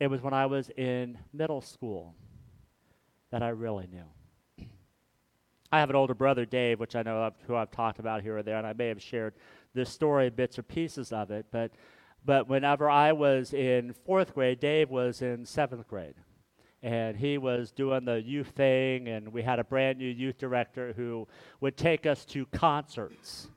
it 0.00 0.08
was 0.08 0.20
when 0.20 0.34
I 0.34 0.46
was 0.46 0.68
in 0.76 1.18
middle 1.32 1.62
school 1.62 2.14
that 3.30 3.42
I 3.42 3.48
really 3.48 3.86
knew. 3.86 4.04
I 5.70 5.80
have 5.80 5.90
an 5.90 5.96
older 5.96 6.14
brother, 6.14 6.46
Dave, 6.46 6.80
which 6.80 6.96
I 6.96 7.02
know 7.02 7.22
I've, 7.22 7.34
who 7.46 7.54
I've 7.54 7.70
talked 7.70 7.98
about 7.98 8.22
here 8.22 8.38
or 8.38 8.42
there, 8.42 8.56
and 8.56 8.66
I 8.66 8.72
may 8.72 8.88
have 8.88 9.02
shared 9.02 9.34
this 9.74 9.90
story, 9.90 10.30
bits 10.30 10.58
or 10.58 10.62
pieces 10.62 11.12
of 11.12 11.30
it. 11.30 11.46
But, 11.50 11.72
but 12.24 12.48
whenever 12.48 12.88
I 12.88 13.12
was 13.12 13.52
in 13.52 13.92
fourth 14.06 14.34
grade, 14.34 14.60
Dave 14.60 14.88
was 14.88 15.20
in 15.20 15.44
seventh 15.44 15.86
grade. 15.86 16.14
And 16.82 17.16
he 17.16 17.38
was 17.38 17.70
doing 17.70 18.04
the 18.04 18.22
youth 18.22 18.48
thing, 18.48 19.08
and 19.08 19.32
we 19.32 19.42
had 19.42 19.58
a 19.58 19.64
brand 19.64 19.98
new 19.98 20.08
youth 20.08 20.38
director 20.38 20.94
who 20.96 21.28
would 21.60 21.76
take 21.76 22.06
us 22.06 22.24
to 22.26 22.46
concerts. 22.46 23.48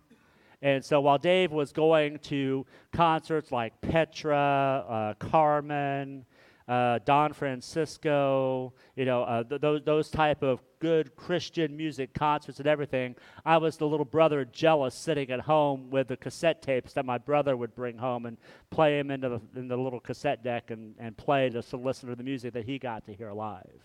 And 0.62 0.84
so 0.84 1.02
while 1.02 1.18
Dave 1.18 1.52
was 1.52 1.72
going 1.72 2.20
to 2.20 2.66
concerts 2.92 3.52
like 3.52 3.80
Petra, 3.82 4.86
uh, 4.88 5.14
Carmen, 5.16 6.26
uh, 6.72 7.00
Don 7.04 7.34
Francisco, 7.34 8.72
you 8.96 9.04
know, 9.04 9.24
uh, 9.24 9.44
th- 9.44 9.60
those, 9.60 9.82
those 9.84 10.10
type 10.10 10.42
of 10.42 10.62
good 10.80 11.14
Christian 11.18 11.76
music 11.76 12.14
concerts 12.14 12.60
and 12.60 12.68
everything, 12.68 13.18
I 13.46 13.58
was 13.58 13.76
the 13.76 13.86
little 13.86 14.06
brother 14.06 14.46
jealous 14.46 14.96
sitting 14.96 15.32
at 15.32 15.42
home 15.42 15.90
with 15.90 16.08
the 16.08 16.16
cassette 16.16 16.62
tapes 16.62 16.94
that 16.94 17.06
my 17.06 17.18
brother 17.18 17.58
would 17.58 17.76
bring 17.76 17.98
home 17.98 18.26
and 18.26 18.38
play 18.70 18.98
them 18.98 19.12
into 19.12 19.28
the, 19.28 19.60
in 19.60 19.68
the 19.68 19.76
little 19.76 20.00
cassette 20.00 20.46
deck 20.46 20.72
and, 20.72 20.96
and 20.98 21.18
play 21.18 21.50
to, 21.50 21.62
listen 21.76 22.08
to 22.08 22.16
the 22.16 22.24
music 22.24 22.54
that 22.54 22.64
he 22.64 22.80
got 22.80 23.06
to 23.08 23.14
hear 23.14 23.34
live. 23.34 23.82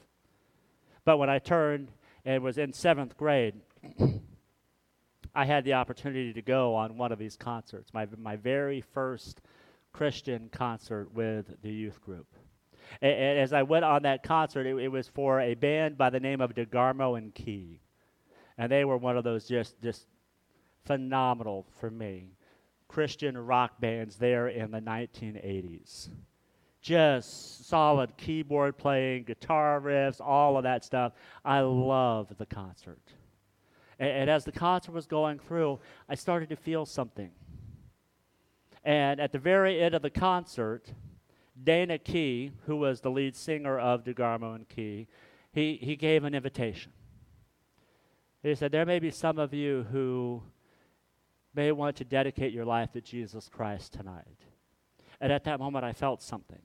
But 1.05 1.17
when 1.17 1.29
I 1.29 1.41
turned 1.41 1.91
and 2.25 2.41
was 2.41 2.57
in 2.57 2.73
seventh 2.73 3.17
grade, 3.17 3.55
I 5.35 5.45
had 5.45 5.65
the 5.65 5.73
opportunity 5.73 6.33
to 6.33 6.43
go 6.43 6.77
on 6.77 6.97
one 6.97 7.11
of 7.11 7.19
these 7.19 7.37
concerts, 7.37 7.93
my, 7.93 8.07
my 8.17 8.37
very 8.37 8.81
first 8.81 9.41
Christian 9.93 10.51
concert 10.53 11.13
with 11.13 11.61
the 11.63 11.73
youth 11.73 12.01
group. 12.01 12.29
And, 13.01 13.13
and 13.13 13.39
as 13.39 13.53
I 13.53 13.63
went 13.63 13.85
on 13.85 14.03
that 14.03 14.23
concert, 14.23 14.67
it, 14.67 14.77
it, 14.77 14.89
was 14.89 15.09
for 15.09 15.41
a 15.41 15.55
band 15.55 15.99
by 15.99 16.11
the 16.11 16.21
name 16.21 16.41
of 16.41 16.55
DeGarmo 16.55 17.19
and 17.19 17.35
Key. 17.35 17.81
And 18.59 18.71
they 18.71 18.85
were 18.85 18.97
one 18.97 19.17
of 19.17 19.25
those 19.25 19.47
just, 19.47 19.81
just 19.83 20.07
phenomenal 20.85 21.67
for 21.79 21.91
me 21.91 22.37
Christian 22.89 23.37
rock 23.37 23.81
bands 23.81 24.17
there 24.17 24.49
in 24.49 24.71
the 24.71 24.81
1980s. 24.81 26.09
Just 26.81 27.69
solid 27.69 28.17
keyboard 28.17 28.79
playing, 28.79 29.25
guitar 29.25 29.81
riffs, 29.81 30.21
all 30.21 30.57
of 30.57 30.63
that 30.63 30.85
stuff. 30.85 31.13
I 31.45 31.61
loved 31.61 32.39
the 32.39 32.47
concert. 32.47 33.03
And, 33.99 34.11
and 34.11 34.31
as 34.31 34.45
the 34.45 34.53
concert 34.53 34.93
was 34.93 35.07
going 35.07 35.41
through, 35.41 35.81
I 36.09 36.15
started 36.15 36.49
to 36.51 36.57
feel 36.57 36.87
something. 36.87 37.31
And 38.85 39.21
at 39.21 39.33
the 39.33 39.39
very 39.39 39.81
end 39.83 39.95
of 39.95 40.03
the 40.03 40.11
concert, 40.11 40.93
Dana 41.63 41.99
Key, 41.99 42.53
who 42.67 42.77
was 42.77 43.01
the 43.01 43.11
lead 43.11 43.35
singer 43.35 43.79
of 43.79 44.05
DeGarmo 44.05 44.55
and 44.55 44.69
Key, 44.69 45.09
he, 45.53 45.79
he 45.81 45.97
gave 45.97 46.25
an 46.25 46.35
invitation. 46.35 46.93
He 48.43 48.55
said, 48.55 48.73
There 48.73 48.87
may 48.87 48.99
be 48.99 49.11
some 49.11 49.39
of 49.39 49.55
you 49.55 49.87
who 49.91 50.43
may 51.55 51.73
want 51.73 51.97
to 51.97 52.05
dedicate 52.05 52.53
your 52.53 52.67
life 52.67 52.93
to 52.93 53.01
Jesus 53.01 53.49
Christ 53.49 53.95
tonight. 53.95 54.45
And 55.21 55.33
at 55.33 55.45
that 55.45 55.59
moment, 55.59 55.85
I 55.85 55.93
felt 55.93 56.23
something. 56.23 56.61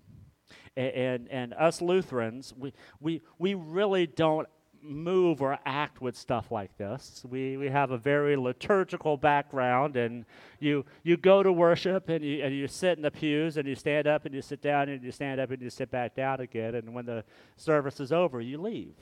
And, 0.75 0.93
and, 0.93 1.27
and 1.29 1.53
us 1.53 1.81
Lutherans, 1.81 2.53
we, 2.57 2.73
we, 2.99 3.21
we 3.39 3.53
really 3.53 4.05
don't 4.05 4.47
move 4.83 5.41
or 5.41 5.57
act 5.65 6.01
with 6.01 6.15
stuff 6.15 6.51
like 6.51 6.75
this. 6.77 7.23
We, 7.29 7.57
we 7.57 7.69
have 7.69 7.91
a 7.91 7.97
very 7.97 8.35
liturgical 8.35 9.17
background, 9.17 9.95
and 9.95 10.25
you, 10.59 10.85
you 11.03 11.17
go 11.17 11.43
to 11.43 11.51
worship 11.51 12.09
and 12.09 12.23
you, 12.23 12.43
and 12.43 12.55
you 12.55 12.67
sit 12.67 12.97
in 12.97 13.03
the 13.03 13.11
pews 13.11 13.57
and 13.57 13.67
you 13.67 13.75
stand 13.75 14.07
up 14.07 14.25
and 14.25 14.33
you 14.33 14.41
sit 14.41 14.61
down 14.61 14.89
and 14.89 15.03
you 15.03 15.11
stand 15.11 15.39
up 15.39 15.51
and 15.51 15.61
you 15.61 15.69
sit 15.69 15.91
back 15.91 16.15
down 16.15 16.39
again, 16.39 16.75
and 16.75 16.93
when 16.93 17.05
the 17.05 17.23
service 17.57 17.99
is 17.99 18.11
over, 18.11 18.41
you 18.41 18.59
leave. 18.59 18.95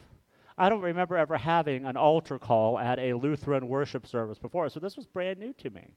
I 0.57 0.67
don't 0.67 0.81
remember 0.81 1.15
ever 1.15 1.37
having 1.37 1.85
an 1.85 1.95
altar 1.95 2.37
call 2.37 2.77
at 2.77 2.99
a 2.99 3.13
Lutheran 3.13 3.67
worship 3.67 4.05
service 4.05 4.37
before, 4.37 4.69
so 4.69 4.79
this 4.79 4.97
was 4.97 5.07
brand 5.07 5.39
new 5.39 5.53
to 5.53 5.69
me. 5.69 5.93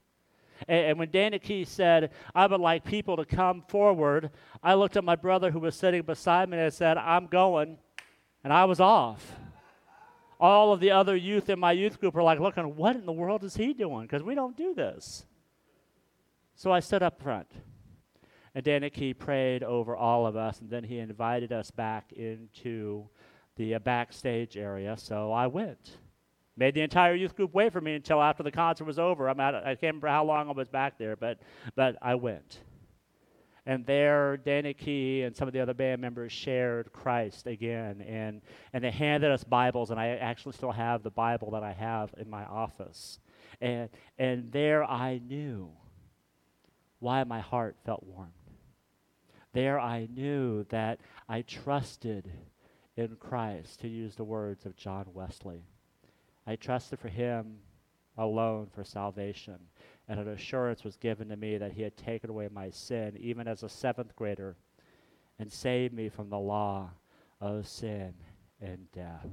And, 0.69 0.87
and 0.87 0.99
when 0.99 1.11
Dana 1.11 1.39
Key 1.39 1.65
said, 1.65 2.11
I 2.35 2.47
would 2.47 2.61
like 2.61 2.85
people 2.85 3.17
to 3.17 3.25
come 3.25 3.63
forward, 3.69 4.31
I 4.63 4.75
looked 4.75 4.97
at 4.97 5.05
my 5.05 5.17
brother 5.17 5.51
who 5.51 5.59
was 5.59 5.75
sitting 5.75 6.03
beside 6.03 6.49
me 6.49 6.59
and 6.59 6.67
I 6.67 6.71
said, 6.71 6.97
I'm 6.97 7.27
going. 7.27 7.79
And 8.45 8.53
I 8.53 8.65
was 8.65 8.81
off 8.81 9.37
all 10.43 10.73
of 10.73 10.81
the 10.81 10.91
other 10.91 11.15
youth 11.15 11.49
in 11.49 11.61
my 11.61 11.71
youth 11.71 12.01
group 12.01 12.17
are 12.17 12.23
like 12.23 12.41
looking, 12.41 12.75
what 12.75 12.97
in 12.97 13.07
the 13.07 13.13
world 13.13 13.45
is 13.45 13.55
he 13.55 13.73
doing? 13.73 14.03
Because 14.03 14.25
we 14.25 14.35
don't 14.35 14.57
do 14.57 14.75
this. 14.75 15.25
So 16.57 16.73
I 16.73 16.81
stood 16.81 17.01
up 17.01 17.23
front. 17.23 17.47
And 18.53 18.65
Dana 18.65 18.91
Key 18.91 19.15
prayed 19.15 19.63
over 19.63 19.97
all 19.97 20.27
of 20.27 20.35
us, 20.35 20.61
and 20.61 20.69
then 20.69 20.83
he 20.83 20.99
invited 20.99 21.53
us 21.53 21.71
back 21.71 22.13
into 22.13 23.09
the 23.57 23.77
uh, 23.77 23.79
backstage 23.79 24.57
area. 24.57 24.97
So 24.99 25.31
I 25.31 25.47
went. 25.47 25.99
Made 26.57 26.75
the 26.75 26.83
entire 26.83 27.15
youth 27.15 27.37
group 27.37 27.55
wait 27.55 27.73
for 27.73 27.81
me 27.81 27.95
until 27.95 28.21
after 28.21 28.43
the 28.43 28.51
concert 28.51 28.85
was 28.85 28.99
over. 28.99 29.29
I'm 29.29 29.39
at, 29.39 29.55
I 29.55 29.77
can't 29.77 29.95
remember 29.95 30.09
how 30.09 30.25
long 30.25 30.49
I 30.49 30.53
was 30.53 30.69
back 30.69 30.99
there, 30.99 31.15
but, 31.15 31.39
but 31.77 31.97
I 32.03 32.17
went. 32.17 32.59
And 33.65 33.87
there, 33.87 34.37
Dana 34.39 34.75
Key 34.75 35.23
and 35.23 35.37
some 35.37 35.47
of 35.47 35.55
the 35.55 35.61
other 35.61 35.75
band 35.75 36.01
members 36.01 36.33
shared 36.33 36.93
Christ 36.93 37.47
again. 37.47 38.01
And, 38.01 38.43
and 38.73 38.83
they 38.83 38.91
handed 38.91 39.31
us 39.31 39.45
Bibles, 39.45 39.91
and 39.91 40.01
I 40.01 40.09
actually 40.09 40.55
still 40.55 40.73
have 40.73 41.03
the 41.03 41.11
Bible 41.11 41.53
that 41.53 41.63
I 41.63 41.73
have 41.73 42.13
in 42.19 42.29
my 42.29 42.45
office. 42.45 43.21
And, 43.61 43.89
and 44.19 44.51
there 44.51 44.83
I 44.83 45.21
knew 45.25 45.71
why 46.99 47.23
my 47.25 47.41
heart 47.41 47.77
felt 47.85 48.03
warm. 48.03 48.33
There 49.53 49.79
I 49.79 50.09
knew 50.13 50.65
that 50.71 51.01
I 51.29 51.43
trusted 51.43 52.31
in 52.97 53.17
Christ, 53.17 53.81
to 53.81 53.89
use 53.89 54.17
the 54.17 54.25
words 54.25 54.67
of 54.67 54.77
John 54.77 55.07
Wesley. 55.15 55.65
I 56.47 56.57
trusted 56.57 56.99
for 56.99 57.09
him 57.09 57.59
alone 58.19 58.69
for 58.75 58.85
salvation 58.85 59.59
and 60.09 60.19
an 60.19 60.29
assurance 60.29 60.85
was 60.85 60.97
given 60.97 61.29
to 61.29 61.37
me 61.37 61.57
that 61.59 61.73
he 61.73 61.83
had 61.83 61.97
taken 61.97 62.31
away 62.31 62.49
my 62.53 62.71
sin, 62.71 63.17
even 63.19 63.47
as 63.47 63.63
a 63.63 63.69
seventh 63.69 64.15
grader, 64.17 64.57
and 65.39 65.51
saved 65.51 65.95
me 65.95 66.09
from 66.09 66.29
the 66.29 66.39
law 66.39 66.91
of 67.41 67.67
sin 67.67 68.15
and 68.61 68.91
death. 68.93 69.27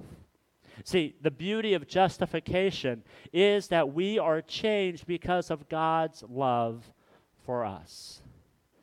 See, 0.84 1.16
the 1.22 1.32
beauty 1.32 1.74
of 1.74 1.88
justification 1.88 3.04
is 3.34 3.68
that 3.68 3.94
we 3.94 4.18
are 4.20 4.42
changed 4.42 5.06
because 5.06 5.52
of 5.52 5.68
God's 5.68 6.24
love 6.30 6.90
for 7.44 7.66
us. 7.66 8.22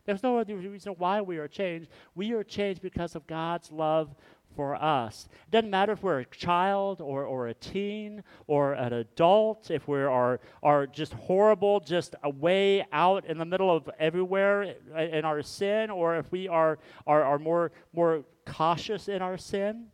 There's 0.05 0.23
no 0.23 0.39
other 0.39 0.57
reason 0.57 0.95
why 0.99 1.21
we 1.21 1.39
are 1.39 1.49
changed. 1.49 1.91
We 2.15 2.33
are 2.33 2.45
changed 2.45 2.81
because 2.81 3.17
of 3.17 3.27
God's 3.27 3.73
love 3.73 4.15
for 4.57 4.75
us. 4.75 5.29
It 5.47 5.51
doesn't 5.51 5.71
matter 5.71 5.93
if 5.93 6.03
we're 6.03 6.21
a 6.21 6.25
child 6.25 7.01
or, 7.01 7.25
or 7.25 7.49
a 7.49 7.55
teen 7.55 8.25
or 8.47 8.73
an 8.73 8.95
adult, 8.95 9.71
if 9.71 9.87
we 9.87 9.99
are, 9.99 10.41
are 10.63 10.87
just 10.87 11.13
horrible, 11.13 11.79
just 11.81 12.17
way 12.25 12.85
out 12.91 13.27
in 13.27 13.39
the 13.39 13.45
middle 13.45 13.75
of 13.75 13.89
everywhere 13.99 14.63
in 14.99 15.25
our 15.25 15.43
sin, 15.43 15.91
or 15.91 16.17
if 16.17 16.33
we 16.33 16.49
are, 16.49 16.79
are, 17.07 17.23
are 17.23 17.39
more, 17.39 17.71
more 17.93 18.25
cautious 18.47 19.09
in 19.09 19.21
our 19.21 19.37
sin. 19.37 19.87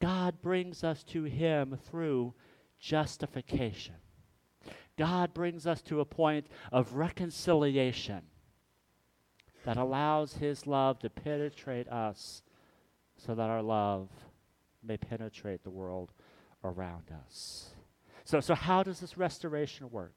God 0.00 0.40
brings 0.40 0.84
us 0.84 1.02
to 1.04 1.24
Him 1.24 1.76
through 1.90 2.32
justification. 2.78 3.94
God 4.96 5.34
brings 5.34 5.66
us 5.66 5.82
to 5.82 6.00
a 6.00 6.04
point 6.04 6.46
of 6.72 6.94
reconciliation 6.94 8.22
that 9.64 9.76
allows 9.76 10.34
His 10.34 10.66
love 10.66 10.98
to 11.00 11.10
penetrate 11.10 11.88
us 11.88 12.42
so 13.24 13.34
that 13.34 13.50
our 13.50 13.62
love 13.62 14.08
may 14.82 14.96
penetrate 14.96 15.62
the 15.62 15.70
world 15.70 16.12
around 16.64 17.10
us. 17.24 17.70
So, 18.24 18.40
so 18.40 18.54
how 18.54 18.82
does 18.82 19.00
this 19.00 19.18
restoration 19.18 19.90
work? 19.90 20.14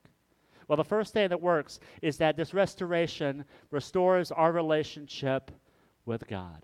Well, 0.68 0.76
the 0.76 0.84
first 0.84 1.12
thing 1.12 1.28
that 1.28 1.42
works 1.42 1.80
is 2.00 2.16
that 2.18 2.36
this 2.36 2.54
restoration 2.54 3.44
restores 3.70 4.32
our 4.32 4.52
relationship 4.52 5.50
with 6.06 6.26
God. 6.26 6.62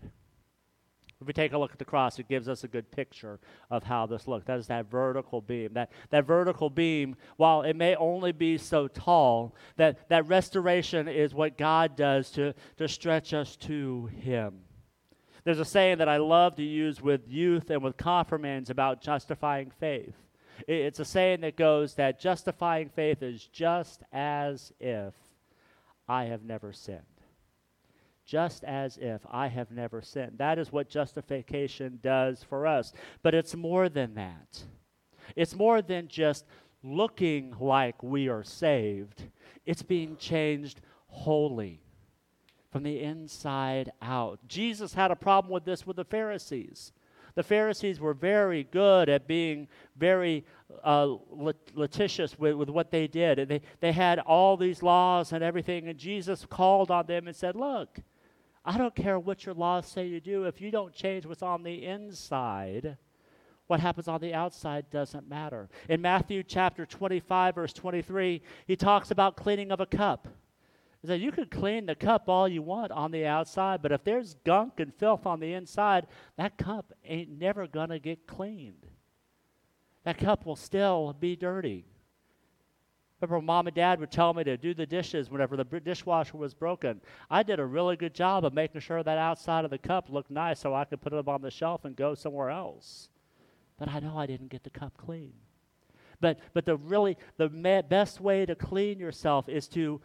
If 1.21 1.27
we 1.27 1.35
take 1.35 1.53
a 1.53 1.59
look 1.59 1.73
at 1.73 1.79
the 1.79 1.85
cross, 1.85 2.19
it 2.19 2.29
gives 2.29 2.49
us 2.49 2.65
a 2.65 2.69
good 2.69 2.91
picture 2.91 3.41
of 3.71 3.83
how 3.83 4.07
this 4.07 4.27
looks. 4.27 4.47
That 4.47 4.59
is 4.59 4.69
that 4.69 4.91
vertical 4.91 5.43
beam. 5.43 5.75
That, 5.75 5.93
that 6.09 6.25
vertical 6.25 6.71
beam, 6.71 7.15
while 7.37 7.61
it 7.61 7.77
may 7.77 7.95
only 7.97 8.33
be 8.33 8.57
so 8.57 8.89
tall, 8.89 9.55
that, 9.77 10.09
that 10.09 10.27
restoration 10.29 11.09
is 11.09 11.35
what 11.35 11.59
God 11.59 11.95
does 11.95 12.31
to, 12.33 12.55
to 12.79 12.89
stretch 12.89 13.35
us 13.35 13.55
to 13.57 14.07
Him. 14.07 14.61
There's 15.45 15.59
a 15.59 15.65
saying 15.65 15.99
that 15.99 16.09
I 16.09 16.19
love 16.19 16.57
to 16.57 16.63
use 16.63 17.01
with 17.01 17.29
youth 17.29 17.71
and 17.71 17.83
with 17.83 17.97
confirmands 17.97 18.71
about 18.71 19.01
justifying 19.01 19.71
faith. 19.79 20.15
It's 20.69 21.01
a 21.01 21.05
saying 21.05 21.41
that 21.41 21.57
goes 21.57 21.95
that 21.95 22.21
justifying 22.21 22.91
faith 22.91 23.23
is 23.23 23.47
just 23.47 24.03
as 24.13 24.73
if 24.79 25.15
I 26.09 26.25
have 26.25 26.43
never 26.43 26.73
sinned 26.73 27.03
just 28.31 28.63
as 28.63 28.97
if 28.97 29.21
I 29.29 29.49
have 29.49 29.73
never 29.73 30.01
sinned. 30.01 30.35
That 30.39 30.57
is 30.57 30.71
what 30.71 30.89
justification 30.89 31.99
does 32.01 32.45
for 32.45 32.65
us. 32.65 32.93
But 33.25 33.35
it's 33.35 33.57
more 33.57 33.89
than 33.89 34.15
that. 34.15 34.63
It's 35.35 35.57
more 35.57 35.83
than 35.83 36.07
just 36.07 36.45
looking 36.85 37.57
like 37.59 38.01
we 38.05 38.29
are 38.29 38.45
saved, 38.45 39.25
it's 39.67 39.83
being 39.83 40.17
changed 40.17 40.81
wholly 41.09 41.81
from 42.71 42.83
the 42.83 43.01
inside 43.01 43.93
out. 44.01 44.39
Jesus 44.47 44.95
had 44.95 45.11
a 45.11 45.17
problem 45.17 45.53
with 45.53 45.65
this 45.65 45.87
with 45.87 45.97
the 45.97 46.05
Pharisees. 46.05 46.93
The 47.35 47.43
Pharisees 47.43 48.01
were 48.01 48.15
very 48.15 48.65
good 48.65 49.09
at 49.09 49.27
being 49.27 49.69
very 49.97 50.45
uh, 50.85 51.15
litigious 51.75 52.39
with, 52.39 52.55
with 52.55 52.69
what 52.69 52.91
they 52.91 53.07
did. 53.07 53.39
And 53.39 53.51
They, 53.51 53.61
they 53.81 53.93
had 53.93 54.19
all 54.21 54.57
these 54.57 54.83
laws 54.83 55.33
and 55.33 55.43
everything, 55.43 55.89
and 55.89 55.99
Jesus 55.99 56.45
called 56.45 56.91
on 56.91 57.07
them 57.07 57.27
and 57.27 57.37
said, 57.37 57.57
Look, 57.57 57.99
I 58.65 58.77
don't 58.77 58.95
care 58.95 59.19
what 59.19 59.47
your 59.47 59.55
laws 59.55 59.87
say 59.87 60.07
you 60.07 60.21
do. 60.21 60.45
If 60.45 60.61
you 60.61 60.71
don't 60.71 60.93
change 60.93 61.25
what's 61.25 61.43
on 61.43 61.63
the 61.63 61.87
inside, 61.87 62.97
what 63.69 63.81
happens 63.81 64.09
on 64.09 64.21
the 64.21 64.35
outside 64.35 64.91
doesn't 64.91 65.29
matter. 65.29 65.69
In 65.89 66.03
Matthew 66.03 66.43
chapter 66.43 66.85
25, 66.85 67.55
verse 67.55 67.73
23, 67.73 68.43
he 68.67 68.77
talks 68.77 69.11
about 69.11 69.37
cleaning 69.37 69.71
of 69.71 69.81
a 69.81 69.87
cup. 69.87 70.29
He 71.01 71.09
said, 71.09 71.21
You 71.21 71.33
can 71.33 71.47
clean 71.47 71.87
the 71.87 71.95
cup 71.95 72.29
all 72.29 72.49
you 72.49 72.63
want 72.63 72.93
on 72.93 73.11
the 73.11 73.27
outside, 73.27 73.83
but 73.83 73.93
if 73.93 74.05
there's 74.05 74.35
gunk 74.45 74.81
and 74.81 74.95
filth 74.95 75.27
on 75.27 75.41
the 75.41 75.55
inside, 75.55 76.07
that 76.37 76.59
cup 76.59 76.93
ain't 77.05 77.31
never 77.31 77.67
going 77.67 77.89
to 77.89 77.99
get 77.99 78.27
cleaned. 78.27 78.87
That 80.05 80.19
cup 80.19 80.47
will 80.47 80.57
still 80.57 81.15
be 81.19 81.37
dirty. 81.37 81.87
Remember, 83.21 83.45
mom 83.45 83.67
and 83.67 83.77
dad 83.77 84.01
would 84.01 84.11
tell 84.11 84.33
me 84.33 84.45
to 84.45 84.57
do 84.57 84.73
the 84.73 84.87
dishes 84.87 85.31
whenever 85.31 85.57
the 85.57 85.65
dishwasher 85.65 86.39
was 86.39 86.55
broken. 86.55 87.03
I 87.31 87.43
did 87.43 87.61
a 87.61 87.67
really 87.67 87.97
good 87.97 88.15
job 88.15 88.47
of 88.47 88.55
making 88.55 88.81
sure 88.81 89.03
that 89.03 89.19
outside 89.19 89.67
of 89.67 89.71
the 89.71 89.79
cup 89.79 90.09
looked 90.09 90.31
nice 90.31 90.61
so 90.61 90.75
I 90.75 90.87
could 90.87 91.03
put 91.03 91.13
it 91.13 91.19
up 91.19 91.29
on 91.29 91.43
the 91.43 91.51
shelf 91.51 91.85
and 91.85 91.95
go 91.95 92.15
somewhere 92.15 92.49
else. 92.49 93.11
But 93.79 93.89
I 93.89 94.01
know 94.01 94.17
I 94.17 94.27
didn't 94.27 94.49
get 94.49 94.65
the 94.65 94.71
cup 94.71 94.97
clean. 94.97 95.33
But, 96.21 96.39
but 96.55 96.65
the 96.65 96.77
really 96.77 97.17
the 97.37 97.49
best 97.89 98.21
way 98.21 98.47
to 98.47 98.55
clean 98.55 98.99
yourself 98.99 99.49
is 99.49 99.69
to 99.69 100.01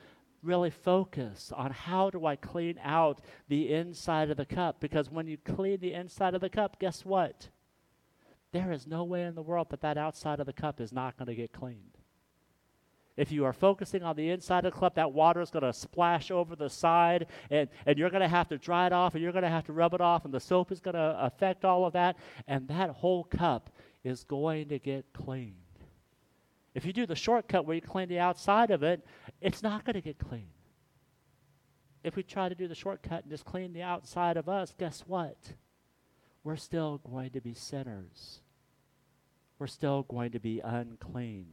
really 0.45 0.69
focus 0.69 1.51
on 1.55 1.71
how 1.71 2.10
do 2.10 2.25
I 2.25 2.36
clean 2.36 2.79
out 2.84 3.21
the 3.47 3.73
inside 3.73 4.29
of 4.29 4.38
the 4.38 4.45
cup 4.45 4.79
because 4.79 5.10
when 5.10 5.27
you 5.27 5.38
clean 5.38 5.79
the 5.79 5.93
inside 5.93 6.36
of 6.36 6.41
the 6.41 6.49
cup, 6.49 6.79
guess 6.79 7.03
what? 7.03 7.49
There 8.51 8.71
is 8.71 8.88
no 8.88 9.03
way 9.03 9.23
in 9.23 9.36
the 9.36 9.41
world 9.41 9.67
that 9.71 9.81
that 9.81 9.97
outside 9.97 10.39
of 10.39 10.45
the 10.45 10.53
cup 10.53 10.79
is 10.79 10.93
not 10.93 11.17
going 11.17 11.27
to 11.27 11.36
get 11.36 11.51
cleaned. 11.51 11.97
If 13.17 13.31
you 13.31 13.45
are 13.45 13.53
focusing 13.53 14.03
on 14.03 14.15
the 14.15 14.29
inside 14.29 14.65
of 14.65 14.73
the 14.73 14.79
cup, 14.79 14.95
that 14.95 15.13
water 15.13 15.41
is 15.41 15.49
going 15.49 15.63
to 15.63 15.73
splash 15.73 16.31
over 16.31 16.55
the 16.55 16.69
side, 16.69 17.27
and, 17.49 17.69
and 17.86 17.97
you're 17.97 18.10
going 18.10 18.21
to 18.21 18.27
have 18.27 18.49
to 18.49 18.58
dry 18.58 18.88
it 18.88 18.93
off, 18.93 19.13
and 19.13 19.23
you're 19.23 19.31
going 19.31 19.43
to 19.43 19.49
have 19.49 19.65
to 19.65 19.73
rub 19.73 19.93
it 19.93 20.01
off, 20.01 20.25
and 20.25 20.34
the 20.34 20.39
soap 20.39 20.71
is 20.71 20.81
going 20.81 20.95
to 20.95 21.17
affect 21.19 21.63
all 21.63 21.86
of 21.86 21.93
that, 21.93 22.17
and 22.47 22.67
that 22.67 22.89
whole 22.89 23.23
cup 23.23 23.69
is 24.03 24.23
going 24.25 24.67
to 24.69 24.79
get 24.79 25.05
cleaned. 25.13 25.64
If 26.75 26.85
you 26.85 26.91
do 26.91 27.05
the 27.05 27.15
shortcut 27.15 27.65
where 27.65 27.75
you 27.75 27.81
clean 27.81 28.09
the 28.09 28.19
outside 28.19 28.69
of 28.69 28.83
it, 28.83 29.03
it's 29.41 29.63
not 29.63 29.85
going 29.85 29.93
to 29.93 30.01
get 30.01 30.19
clean. 30.19 30.49
If 32.03 32.17
we 32.17 32.21
try 32.21 32.49
to 32.49 32.53
do 32.53 32.67
the 32.67 32.75
shortcut 32.75 33.23
and 33.23 33.31
just 33.31 33.45
clean 33.45 33.73
the 33.73 33.81
outside 33.81 34.35
of 34.38 34.49
us, 34.49 34.75
guess 34.77 35.03
what? 35.07 35.38
We're 36.43 36.57
still 36.57 36.99
going 37.09 37.31
to 37.31 37.41
be 37.41 37.53
sinners. 37.53 38.41
We're 39.57 39.67
still 39.67 40.03
going 40.03 40.33
to 40.33 40.39
be 40.39 40.59
unclean. 40.59 41.47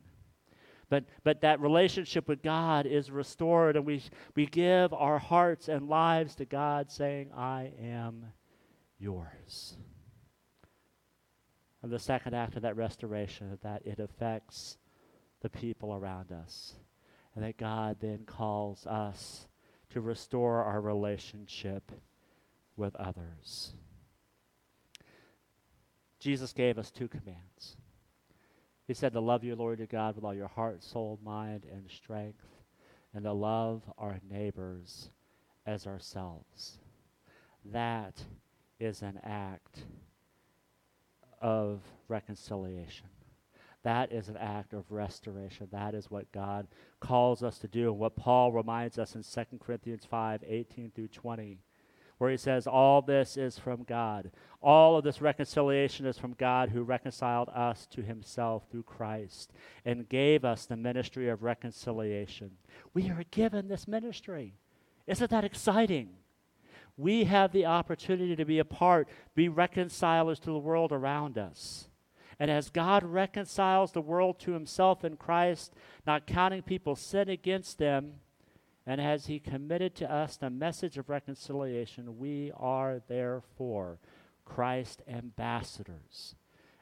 But, 0.91 1.05
but 1.25 1.41
that 1.41 1.61
relationship 1.61 2.29
with 2.29 2.43
God 2.43 2.85
is 2.85 3.11
restored, 3.11 3.77
and 3.77 3.87
we, 3.87 4.03
we 4.35 4.45
give 4.45 4.93
our 4.93 5.19
hearts 5.19 5.69
and 5.69 5.89
lives 5.89 6.35
to 6.35 6.45
God, 6.45 6.91
saying, 6.91 7.31
I 7.35 7.73
am 7.81 8.27
yours. 8.99 9.77
And 11.83 11.91
the 11.91 11.99
second 11.99 12.35
act 12.35 12.57
of 12.57 12.63
that 12.63 12.77
restoration, 12.77 13.57
that 13.63 13.87
it 13.87 14.01
affects 14.01 14.77
the 15.43 15.51
people 15.51 15.95
around 15.95 16.33
us, 16.33 16.75
and 17.35 17.45
that 17.45 17.59
God 17.59 17.97
then 18.01 18.25
calls 18.25 18.87
us 18.87 19.47
to 19.91 20.01
restore 20.01 20.63
our 20.65 20.81
relationship 20.81 21.93
with 22.77 22.97
others. 22.97 23.75
Jesus 26.19 26.53
gave 26.53 26.79
us 26.79 26.91
two 26.91 27.09
commands. 27.09 27.77
He 28.87 28.95
said 28.95 29.13
to 29.13 29.21
love 29.21 29.45
your 29.45 29.57
Lord 29.57 29.79
your 29.79 29.87
God 29.89 30.15
with 30.15 30.25
all 30.25 30.35
your 30.35 30.49
heart, 30.49 30.83
soul, 30.83 31.19
mind, 31.23 31.67
and 31.71 31.91
strength, 31.91 32.47
and 33.15 33.25
to 33.25 33.33
love 33.33 33.83
our 33.99 34.19
neighbors 34.31 35.11
as 35.67 35.87
ourselves. 35.87 36.79
That 37.65 38.23
is 38.79 39.03
an 39.03 39.21
act 39.25 39.81
of 41.41 41.81
reconciliation. 42.09 43.07
That 43.83 44.13
is 44.13 44.29
an 44.29 44.37
act 44.37 44.73
of 44.73 44.91
restoration. 44.91 45.69
That 45.73 45.95
is 45.95 46.11
what 46.11 46.31
God 46.33 46.69
calls 47.01 47.43
us 47.43 47.59
to 47.59 47.69
do, 47.69 47.91
and 47.91 47.99
what 47.99 48.17
Paul 48.17 48.53
reminds 48.53 48.99
us 48.99 49.15
in 49.15 49.23
2 49.23 49.59
Corinthians 49.59 50.05
5 50.05 50.45
18 50.47 50.93
through 50.95 51.09
20 51.09 51.59
where 52.23 52.31
he 52.31 52.37
says, 52.37 52.69
All 52.69 53.03
this 53.03 53.37
is 53.37 53.59
from 53.59 53.83
God. 53.83 54.31
All 54.63 54.97
of 54.97 55.03
this 55.03 55.21
reconciliation 55.21 56.07
is 56.07 56.17
from 56.17 56.35
God 56.35 56.69
who 56.69 56.85
reconciled 56.85 57.49
us 57.49 57.85
to 57.87 58.03
himself 58.03 58.63
through 58.71 58.85
Christ 58.85 59.53
and 59.85 60.09
gave 60.09 60.45
us 60.45 60.65
the 60.65 60.77
ministry 60.77 61.29
of 61.29 61.43
reconciliation. 61.43 62.53
We 62.95 63.11
are 63.11 63.25
given 63.33 63.67
this 63.67 63.89
ministry. 63.89 64.55
Isn't 65.09 65.33
that 65.33 65.43
exciting? 65.43 66.11
We 66.97 67.25
have 67.25 67.51
the 67.51 67.67
opportunity 67.67 68.37
to 68.37 68.45
be 68.45 68.61
a 68.61 68.65
part, 68.65 69.09
be 69.35 69.49
reconcilers 69.49 70.39
to 70.41 70.53
the 70.53 70.59
world 70.59 70.93
around 70.93 71.39
us. 71.39 71.89
And 72.39 72.51
as 72.51 72.71
God 72.71 73.05
reconciles 73.05 73.93
the 73.93 74.01
world 74.01 74.39
to 74.41 74.53
himself 74.53 75.05
in 75.05 75.17
Christ, 75.17 75.73
not 76.07 76.27
counting 76.27 76.63
people's 76.63 77.01
sin 77.01 77.29
against 77.29 77.79
them, 77.79 78.15
and 78.87 79.01
as 79.01 79.27
he 79.27 79.39
committed 79.39 79.95
to 79.97 80.13
us 80.13 80.37
the 80.37 80.51
message 80.51 80.99
of 80.99 81.09
reconciliation, 81.09 82.19
we 82.19 82.51
are 82.57 83.01
therefore 83.07 83.99
Christ 84.45 85.03
ambassadors, 85.07 86.35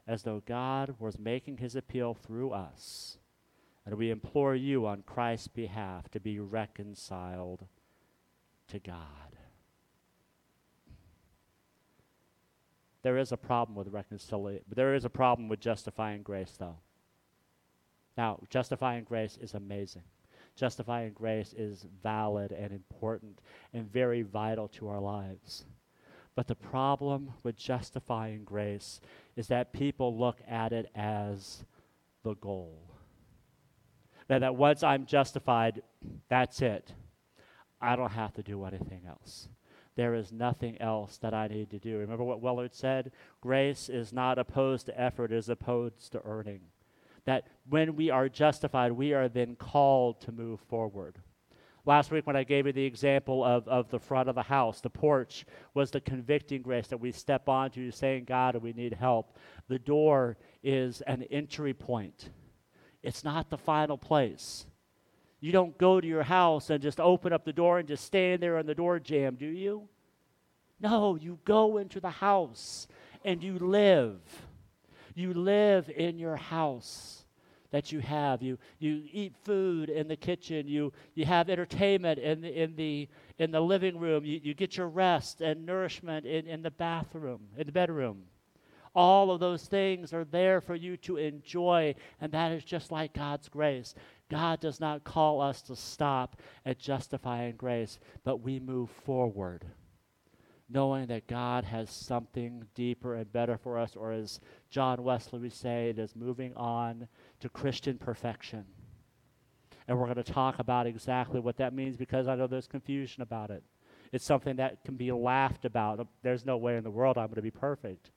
as 0.07 0.23
though 0.23 0.41
God 0.45 0.95
was 0.99 1.19
making 1.19 1.57
his 1.57 1.75
appeal 1.75 2.13
through 2.13 2.51
us. 2.51 3.17
And 3.85 3.95
we 3.95 4.09
implore 4.09 4.55
you 4.55 4.85
on 4.87 5.03
Christ's 5.03 5.47
behalf 5.47 6.09
to 6.11 6.19
be 6.19 6.39
reconciled 6.39 7.65
to 8.67 8.79
God. 8.79 9.37
There 13.03 13.17
is 13.17 13.31
a 13.31 13.37
problem 13.37 13.75
with 13.75 13.87
reconciliation. 13.87 14.65
There 14.73 14.93
is 14.93 15.05
a 15.05 15.09
problem 15.09 15.49
with 15.49 15.59
justifying 15.59 16.21
grace, 16.21 16.55
though. 16.57 16.77
Now, 18.17 18.39
justifying 18.49 19.03
grace 19.03 19.37
is 19.41 19.53
amazing 19.53 20.03
justifying 20.55 21.13
grace 21.13 21.53
is 21.53 21.85
valid 22.03 22.51
and 22.51 22.71
important 22.71 23.39
and 23.73 23.91
very 23.91 24.21
vital 24.21 24.67
to 24.67 24.87
our 24.87 24.99
lives. 24.99 25.65
But 26.35 26.47
the 26.47 26.55
problem 26.55 27.33
with 27.43 27.57
justifying 27.57 28.43
grace 28.43 29.01
is 29.35 29.47
that 29.47 29.73
people 29.73 30.17
look 30.17 30.39
at 30.47 30.71
it 30.71 30.89
as 30.95 31.65
the 32.23 32.35
goal. 32.35 32.77
That, 34.27 34.39
that 34.39 34.55
once 34.55 34.81
I'm 34.81 35.05
justified, 35.05 35.81
that's 36.29 36.61
it. 36.61 36.93
I 37.81 37.95
don't 37.95 38.11
have 38.11 38.33
to 38.33 38.43
do 38.43 38.63
anything 38.63 39.01
else. 39.07 39.49
There 39.95 40.13
is 40.13 40.31
nothing 40.31 40.79
else 40.81 41.17
that 41.17 41.33
I 41.33 41.47
need 41.47 41.69
to 41.71 41.79
do. 41.79 41.97
Remember 41.97 42.23
what 42.23 42.41
Willard 42.41 42.73
said? 42.73 43.11
Grace 43.41 43.89
is 43.89 44.13
not 44.13 44.39
opposed 44.39 44.85
to 44.85 44.99
effort, 44.99 45.31
it 45.31 45.37
is 45.37 45.49
opposed 45.49 46.11
to 46.13 46.21
earning 46.23 46.61
that 47.25 47.47
when 47.69 47.95
we 47.95 48.09
are 48.09 48.29
justified, 48.29 48.91
we 48.91 49.13
are 49.13 49.29
then 49.29 49.55
called 49.55 50.21
to 50.21 50.31
move 50.31 50.59
forward. 50.61 51.17
Last 51.85 52.11
week, 52.11 52.27
when 52.27 52.35
I 52.35 52.43
gave 52.43 52.67
you 52.67 52.73
the 52.73 52.85
example 52.85 53.43
of, 53.43 53.67
of 53.67 53.89
the 53.89 53.99
front 53.99 54.29
of 54.29 54.35
the 54.35 54.43
house, 54.43 54.81
the 54.81 54.89
porch 54.89 55.45
was 55.73 55.89
the 55.89 56.01
convicting 56.01 56.61
grace 56.61 56.87
that 56.87 56.99
we 56.99 57.11
step 57.11 57.49
onto 57.49 57.89
saying, 57.89 58.25
God, 58.25 58.55
we 58.57 58.71
need 58.73 58.93
help. 58.93 59.37
The 59.67 59.79
door 59.79 60.37
is 60.63 61.01
an 61.01 61.23
entry 61.31 61.73
point, 61.73 62.29
it's 63.01 63.23
not 63.23 63.49
the 63.49 63.57
final 63.57 63.97
place. 63.97 64.65
You 65.41 65.51
don't 65.51 65.77
go 65.77 65.99
to 65.99 66.07
your 66.07 66.23
house 66.23 66.69
and 66.69 66.81
just 66.81 66.99
open 66.99 67.33
up 67.33 67.43
the 67.43 67.51
door 67.51 67.79
and 67.79 67.87
just 67.87 68.05
stand 68.05 68.41
there 68.41 68.57
on 68.57 68.67
the 68.67 68.75
door 68.75 68.99
jamb, 68.99 69.35
do 69.35 69.47
you? 69.47 69.89
No, 70.79 71.15
you 71.15 71.39
go 71.45 71.77
into 71.77 71.99
the 71.99 72.11
house 72.11 72.87
and 73.25 73.43
you 73.43 73.57
live. 73.57 74.19
You 75.15 75.33
live 75.33 75.89
in 75.89 76.19
your 76.19 76.35
house 76.35 77.25
that 77.71 77.91
you 77.91 77.99
have. 77.99 78.41
You, 78.41 78.57
you 78.79 79.03
eat 79.11 79.35
food 79.43 79.89
in 79.89 80.07
the 80.07 80.15
kitchen. 80.15 80.67
You, 80.67 80.93
you 81.15 81.25
have 81.25 81.49
entertainment 81.49 82.19
in 82.19 82.41
the, 82.41 82.61
in 82.61 82.75
the, 82.75 83.09
in 83.39 83.51
the 83.51 83.61
living 83.61 83.97
room. 83.97 84.23
You, 84.23 84.39
you 84.43 84.53
get 84.53 84.77
your 84.77 84.89
rest 84.89 85.41
and 85.41 85.65
nourishment 85.65 86.25
in, 86.25 86.47
in 86.47 86.61
the 86.61 86.71
bathroom, 86.71 87.41
in 87.57 87.65
the 87.65 87.71
bedroom. 87.71 88.23
All 88.93 89.31
of 89.31 89.39
those 89.39 89.65
things 89.65 90.13
are 90.13 90.25
there 90.25 90.59
for 90.59 90.75
you 90.75 90.97
to 90.97 91.15
enjoy, 91.15 91.95
and 92.19 92.31
that 92.33 92.51
is 92.51 92.65
just 92.65 92.91
like 92.91 93.13
God's 93.13 93.47
grace. 93.47 93.95
God 94.31 94.61
does 94.61 94.79
not 94.79 95.03
call 95.03 95.41
us 95.41 95.61
to 95.63 95.75
stop 95.75 96.39
at 96.65 96.79
justifying 96.79 97.57
grace, 97.57 97.99
but 98.23 98.37
we 98.37 98.59
move 98.59 98.89
forward 98.89 99.65
knowing 100.73 101.07
that 101.07 101.27
God 101.27 101.65
has 101.65 101.89
something 101.89 102.63
deeper 102.73 103.15
and 103.15 103.31
better 103.31 103.57
for 103.57 103.77
us, 103.77 103.95
or 103.95 104.13
as 104.13 104.39
John 104.69 105.03
Wesley 105.03 105.39
would 105.39 105.53
say, 105.53 105.89
it 105.89 105.99
is 105.99 106.15
moving 106.15 106.53
on 106.55 107.09
to 107.41 107.49
Christian 107.49 107.97
perfection. 107.97 108.63
And 109.85 109.99
we're 109.99 110.05
going 110.05 110.23
to 110.23 110.31
talk 110.31 110.59
about 110.59 110.87
exactly 110.87 111.41
what 111.41 111.57
that 111.57 111.73
means 111.73 111.97
because 111.97 112.27
I 112.27 112.35
know 112.35 112.47
there's 112.47 112.67
confusion 112.67 113.21
about 113.21 113.49
it. 113.51 113.63
It's 114.13 114.23
something 114.23 114.55
that 114.57 114.85
can 114.85 114.95
be 114.95 115.11
laughed 115.11 115.65
about. 115.65 116.07
There's 116.23 116.45
no 116.45 116.55
way 116.55 116.77
in 116.77 116.83
the 116.83 116.89
world 116.91 117.17
I'm 117.17 117.27
going 117.27 117.35
to 117.35 117.41
be 117.41 117.51
perfect. 117.51 118.11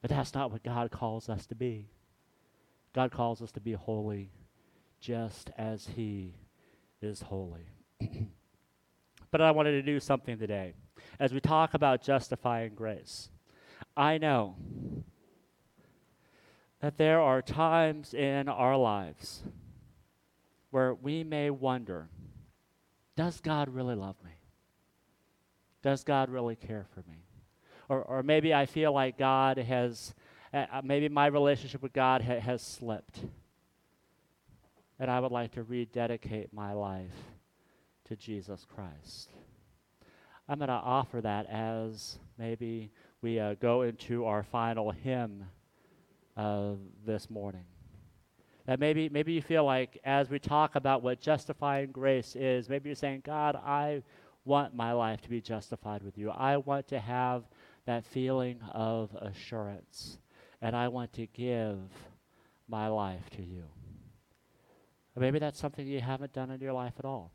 But 0.00 0.10
that's 0.10 0.34
not 0.34 0.52
what 0.52 0.62
God 0.62 0.92
calls 0.92 1.28
us 1.28 1.46
to 1.46 1.56
be. 1.56 1.88
God 2.94 3.10
calls 3.10 3.42
us 3.42 3.50
to 3.52 3.60
be 3.60 3.72
holy 3.72 4.30
just 5.00 5.50
as 5.56 5.88
He 5.96 6.34
is 7.00 7.22
holy. 7.22 7.66
but 9.30 9.40
I 9.40 9.50
wanted 9.50 9.72
to 9.72 9.82
do 9.82 10.00
something 10.00 10.38
today 10.38 10.74
as 11.18 11.32
we 11.32 11.40
talk 11.40 11.74
about 11.74 12.02
justifying 12.02 12.74
grace. 12.74 13.30
I 13.96 14.18
know 14.18 14.56
that 16.80 16.96
there 16.96 17.20
are 17.20 17.42
times 17.42 18.14
in 18.14 18.48
our 18.48 18.76
lives 18.76 19.42
where 20.70 20.94
we 20.94 21.24
may 21.24 21.50
wonder 21.50 22.08
does 23.16 23.40
God 23.40 23.68
really 23.68 23.96
love 23.96 24.16
me? 24.24 24.30
Does 25.82 26.04
God 26.04 26.30
really 26.30 26.56
care 26.56 26.86
for 26.94 27.00
me? 27.00 27.26
Or, 27.88 28.02
or 28.02 28.22
maybe 28.22 28.54
I 28.54 28.64
feel 28.64 28.92
like 28.92 29.18
God 29.18 29.58
has, 29.58 30.14
uh, 30.54 30.64
uh 30.72 30.80
maybe 30.82 31.10
my 31.10 31.26
relationship 31.26 31.82
with 31.82 31.92
God 31.92 32.22
ha- 32.22 32.40
has 32.40 32.62
slipped. 32.62 33.20
And 35.00 35.10
I 35.10 35.18
would 35.18 35.32
like 35.32 35.52
to 35.52 35.62
rededicate 35.62 36.52
my 36.52 36.74
life 36.74 37.16
to 38.04 38.16
Jesus 38.16 38.66
Christ. 38.74 39.30
I'm 40.46 40.58
going 40.58 40.68
to 40.68 40.74
offer 40.74 41.22
that 41.22 41.46
as 41.46 42.18
maybe 42.38 42.92
we 43.22 43.40
uh, 43.40 43.54
go 43.54 43.80
into 43.80 44.26
our 44.26 44.42
final 44.42 44.90
hymn 44.90 45.46
uh, 46.36 46.72
this 47.06 47.30
morning. 47.30 47.64
That 48.66 48.78
maybe, 48.78 49.08
maybe 49.08 49.32
you 49.32 49.40
feel 49.40 49.64
like 49.64 49.98
as 50.04 50.28
we 50.28 50.38
talk 50.38 50.74
about 50.74 51.02
what 51.02 51.18
justifying 51.18 51.92
grace 51.92 52.36
is, 52.36 52.68
maybe 52.68 52.90
you're 52.90 52.94
saying, 52.94 53.22
God, 53.24 53.56
I 53.56 54.02
want 54.44 54.74
my 54.74 54.92
life 54.92 55.22
to 55.22 55.30
be 55.30 55.40
justified 55.40 56.02
with 56.02 56.18
you. 56.18 56.30
I 56.30 56.58
want 56.58 56.88
to 56.88 57.00
have 57.00 57.44
that 57.86 58.04
feeling 58.04 58.60
of 58.72 59.16
assurance, 59.18 60.18
and 60.60 60.76
I 60.76 60.88
want 60.88 61.14
to 61.14 61.26
give 61.26 61.78
my 62.68 62.88
life 62.88 63.30
to 63.36 63.42
you. 63.42 63.64
Or 65.16 65.20
maybe 65.20 65.38
that's 65.38 65.58
something 65.58 65.86
you 65.86 66.00
haven't 66.00 66.32
done 66.32 66.50
in 66.50 66.60
your 66.60 66.72
life 66.72 66.94
at 66.98 67.04
all. 67.04 67.32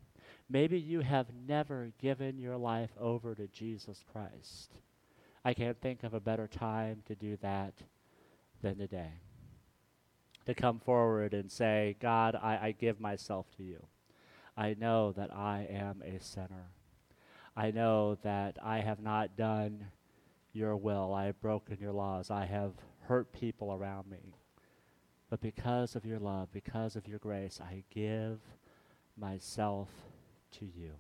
Maybe 0.49 0.79
you 0.79 1.01
have 1.01 1.27
never 1.47 1.91
given 1.99 2.38
your 2.38 2.57
life 2.57 2.91
over 2.99 3.35
to 3.35 3.47
Jesus 3.47 4.03
Christ. 4.11 4.79
I 5.43 5.53
can't 5.53 5.79
think 5.79 6.03
of 6.03 6.13
a 6.13 6.19
better 6.19 6.47
time 6.47 7.03
to 7.07 7.15
do 7.15 7.38
that 7.41 7.73
than 8.61 8.77
today. 8.77 9.19
To 10.45 10.53
come 10.53 10.79
forward 10.79 11.33
and 11.33 11.51
say, 11.51 11.95
God, 11.99 12.35
I, 12.35 12.67
I 12.67 12.71
give 12.71 12.99
myself 12.99 13.47
to 13.57 13.63
you. 13.63 13.85
I 14.55 14.75
know 14.79 15.11
that 15.13 15.35
I 15.35 15.67
am 15.69 16.01
a 16.03 16.19
sinner. 16.19 16.71
I 17.57 17.71
know 17.71 18.15
that 18.23 18.57
I 18.63 18.79
have 18.79 18.99
not 18.99 19.35
done 19.35 19.88
your 20.53 20.77
will. 20.77 21.13
I 21.13 21.25
have 21.25 21.41
broken 21.41 21.77
your 21.79 21.91
laws. 21.91 22.29
I 22.31 22.45
have 22.45 22.73
hurt 23.01 23.33
people 23.33 23.73
around 23.73 24.09
me. 24.09 24.35
But 25.35 25.41
because 25.41 25.97
of 25.97 26.05
your 26.05 26.17
love, 26.17 26.47
because 26.53 26.95
of 26.95 27.09
your 27.09 27.19
grace, 27.19 27.59
I 27.61 27.83
give 27.93 28.39
myself 29.17 29.89
to 30.59 30.65
you, 30.65 30.91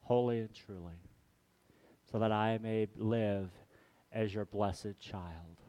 wholly 0.00 0.38
and 0.38 0.54
truly, 0.54 0.94
so 2.10 2.18
that 2.18 2.32
I 2.32 2.58
may 2.62 2.88
live 2.96 3.50
as 4.10 4.32
your 4.32 4.46
blessed 4.46 4.98
child. 4.98 5.60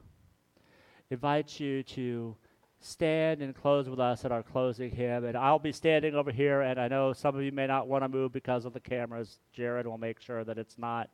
Invite 1.09 1.59
you 1.59 1.83
to 1.83 2.37
stand 2.79 3.41
and 3.41 3.53
close 3.53 3.89
with 3.89 3.99
us 3.99 4.23
at 4.23 4.31
our 4.31 4.41
closing 4.41 4.89
hymn. 4.89 5.25
And 5.25 5.35
I'll 5.35 5.59
be 5.59 5.73
standing 5.73 6.15
over 6.15 6.31
here, 6.31 6.61
and 6.61 6.79
I 6.79 6.87
know 6.87 7.11
some 7.11 7.35
of 7.35 7.43
you 7.43 7.51
may 7.51 7.67
not 7.67 7.89
want 7.89 8.05
to 8.05 8.07
move 8.07 8.31
because 8.31 8.63
of 8.63 8.71
the 8.71 8.79
cameras. 8.79 9.39
Jared 9.51 9.85
will 9.85 9.97
make 9.97 10.21
sure 10.21 10.45
that 10.45 10.57
it's 10.57 10.77
not 10.77 11.09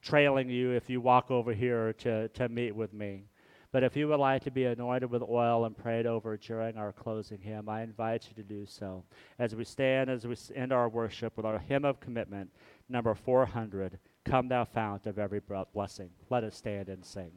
trailing 0.00 0.48
you 0.48 0.70
if 0.70 0.88
you 0.88 1.00
walk 1.00 1.32
over 1.32 1.52
here 1.52 1.92
to, 1.94 2.28
to 2.28 2.48
meet 2.48 2.76
with 2.76 2.92
me. 2.92 3.24
But 3.72 3.82
if 3.82 3.96
you 3.96 4.08
would 4.08 4.20
like 4.20 4.44
to 4.44 4.50
be 4.50 4.66
anointed 4.66 5.10
with 5.10 5.22
oil 5.22 5.64
and 5.64 5.76
prayed 5.76 6.04
over 6.04 6.36
during 6.36 6.76
our 6.76 6.92
closing 6.92 7.40
hymn, 7.40 7.70
I 7.70 7.82
invite 7.82 8.28
you 8.28 8.34
to 8.34 8.46
do 8.46 8.66
so. 8.66 9.02
As 9.38 9.54
we 9.54 9.64
stand, 9.64 10.10
as 10.10 10.26
we 10.26 10.36
end 10.54 10.72
our 10.72 10.90
worship 10.90 11.38
with 11.38 11.46
our 11.46 11.58
hymn 11.58 11.86
of 11.86 11.98
commitment, 11.98 12.50
number 12.90 13.14
400, 13.14 13.98
Come 14.26 14.48
Thou 14.48 14.64
Fount 14.64 15.06
of 15.06 15.18
Every 15.18 15.40
Blessing. 15.72 16.10
Let 16.28 16.44
us 16.44 16.54
stand 16.54 16.90
and 16.90 17.02
sing. 17.02 17.32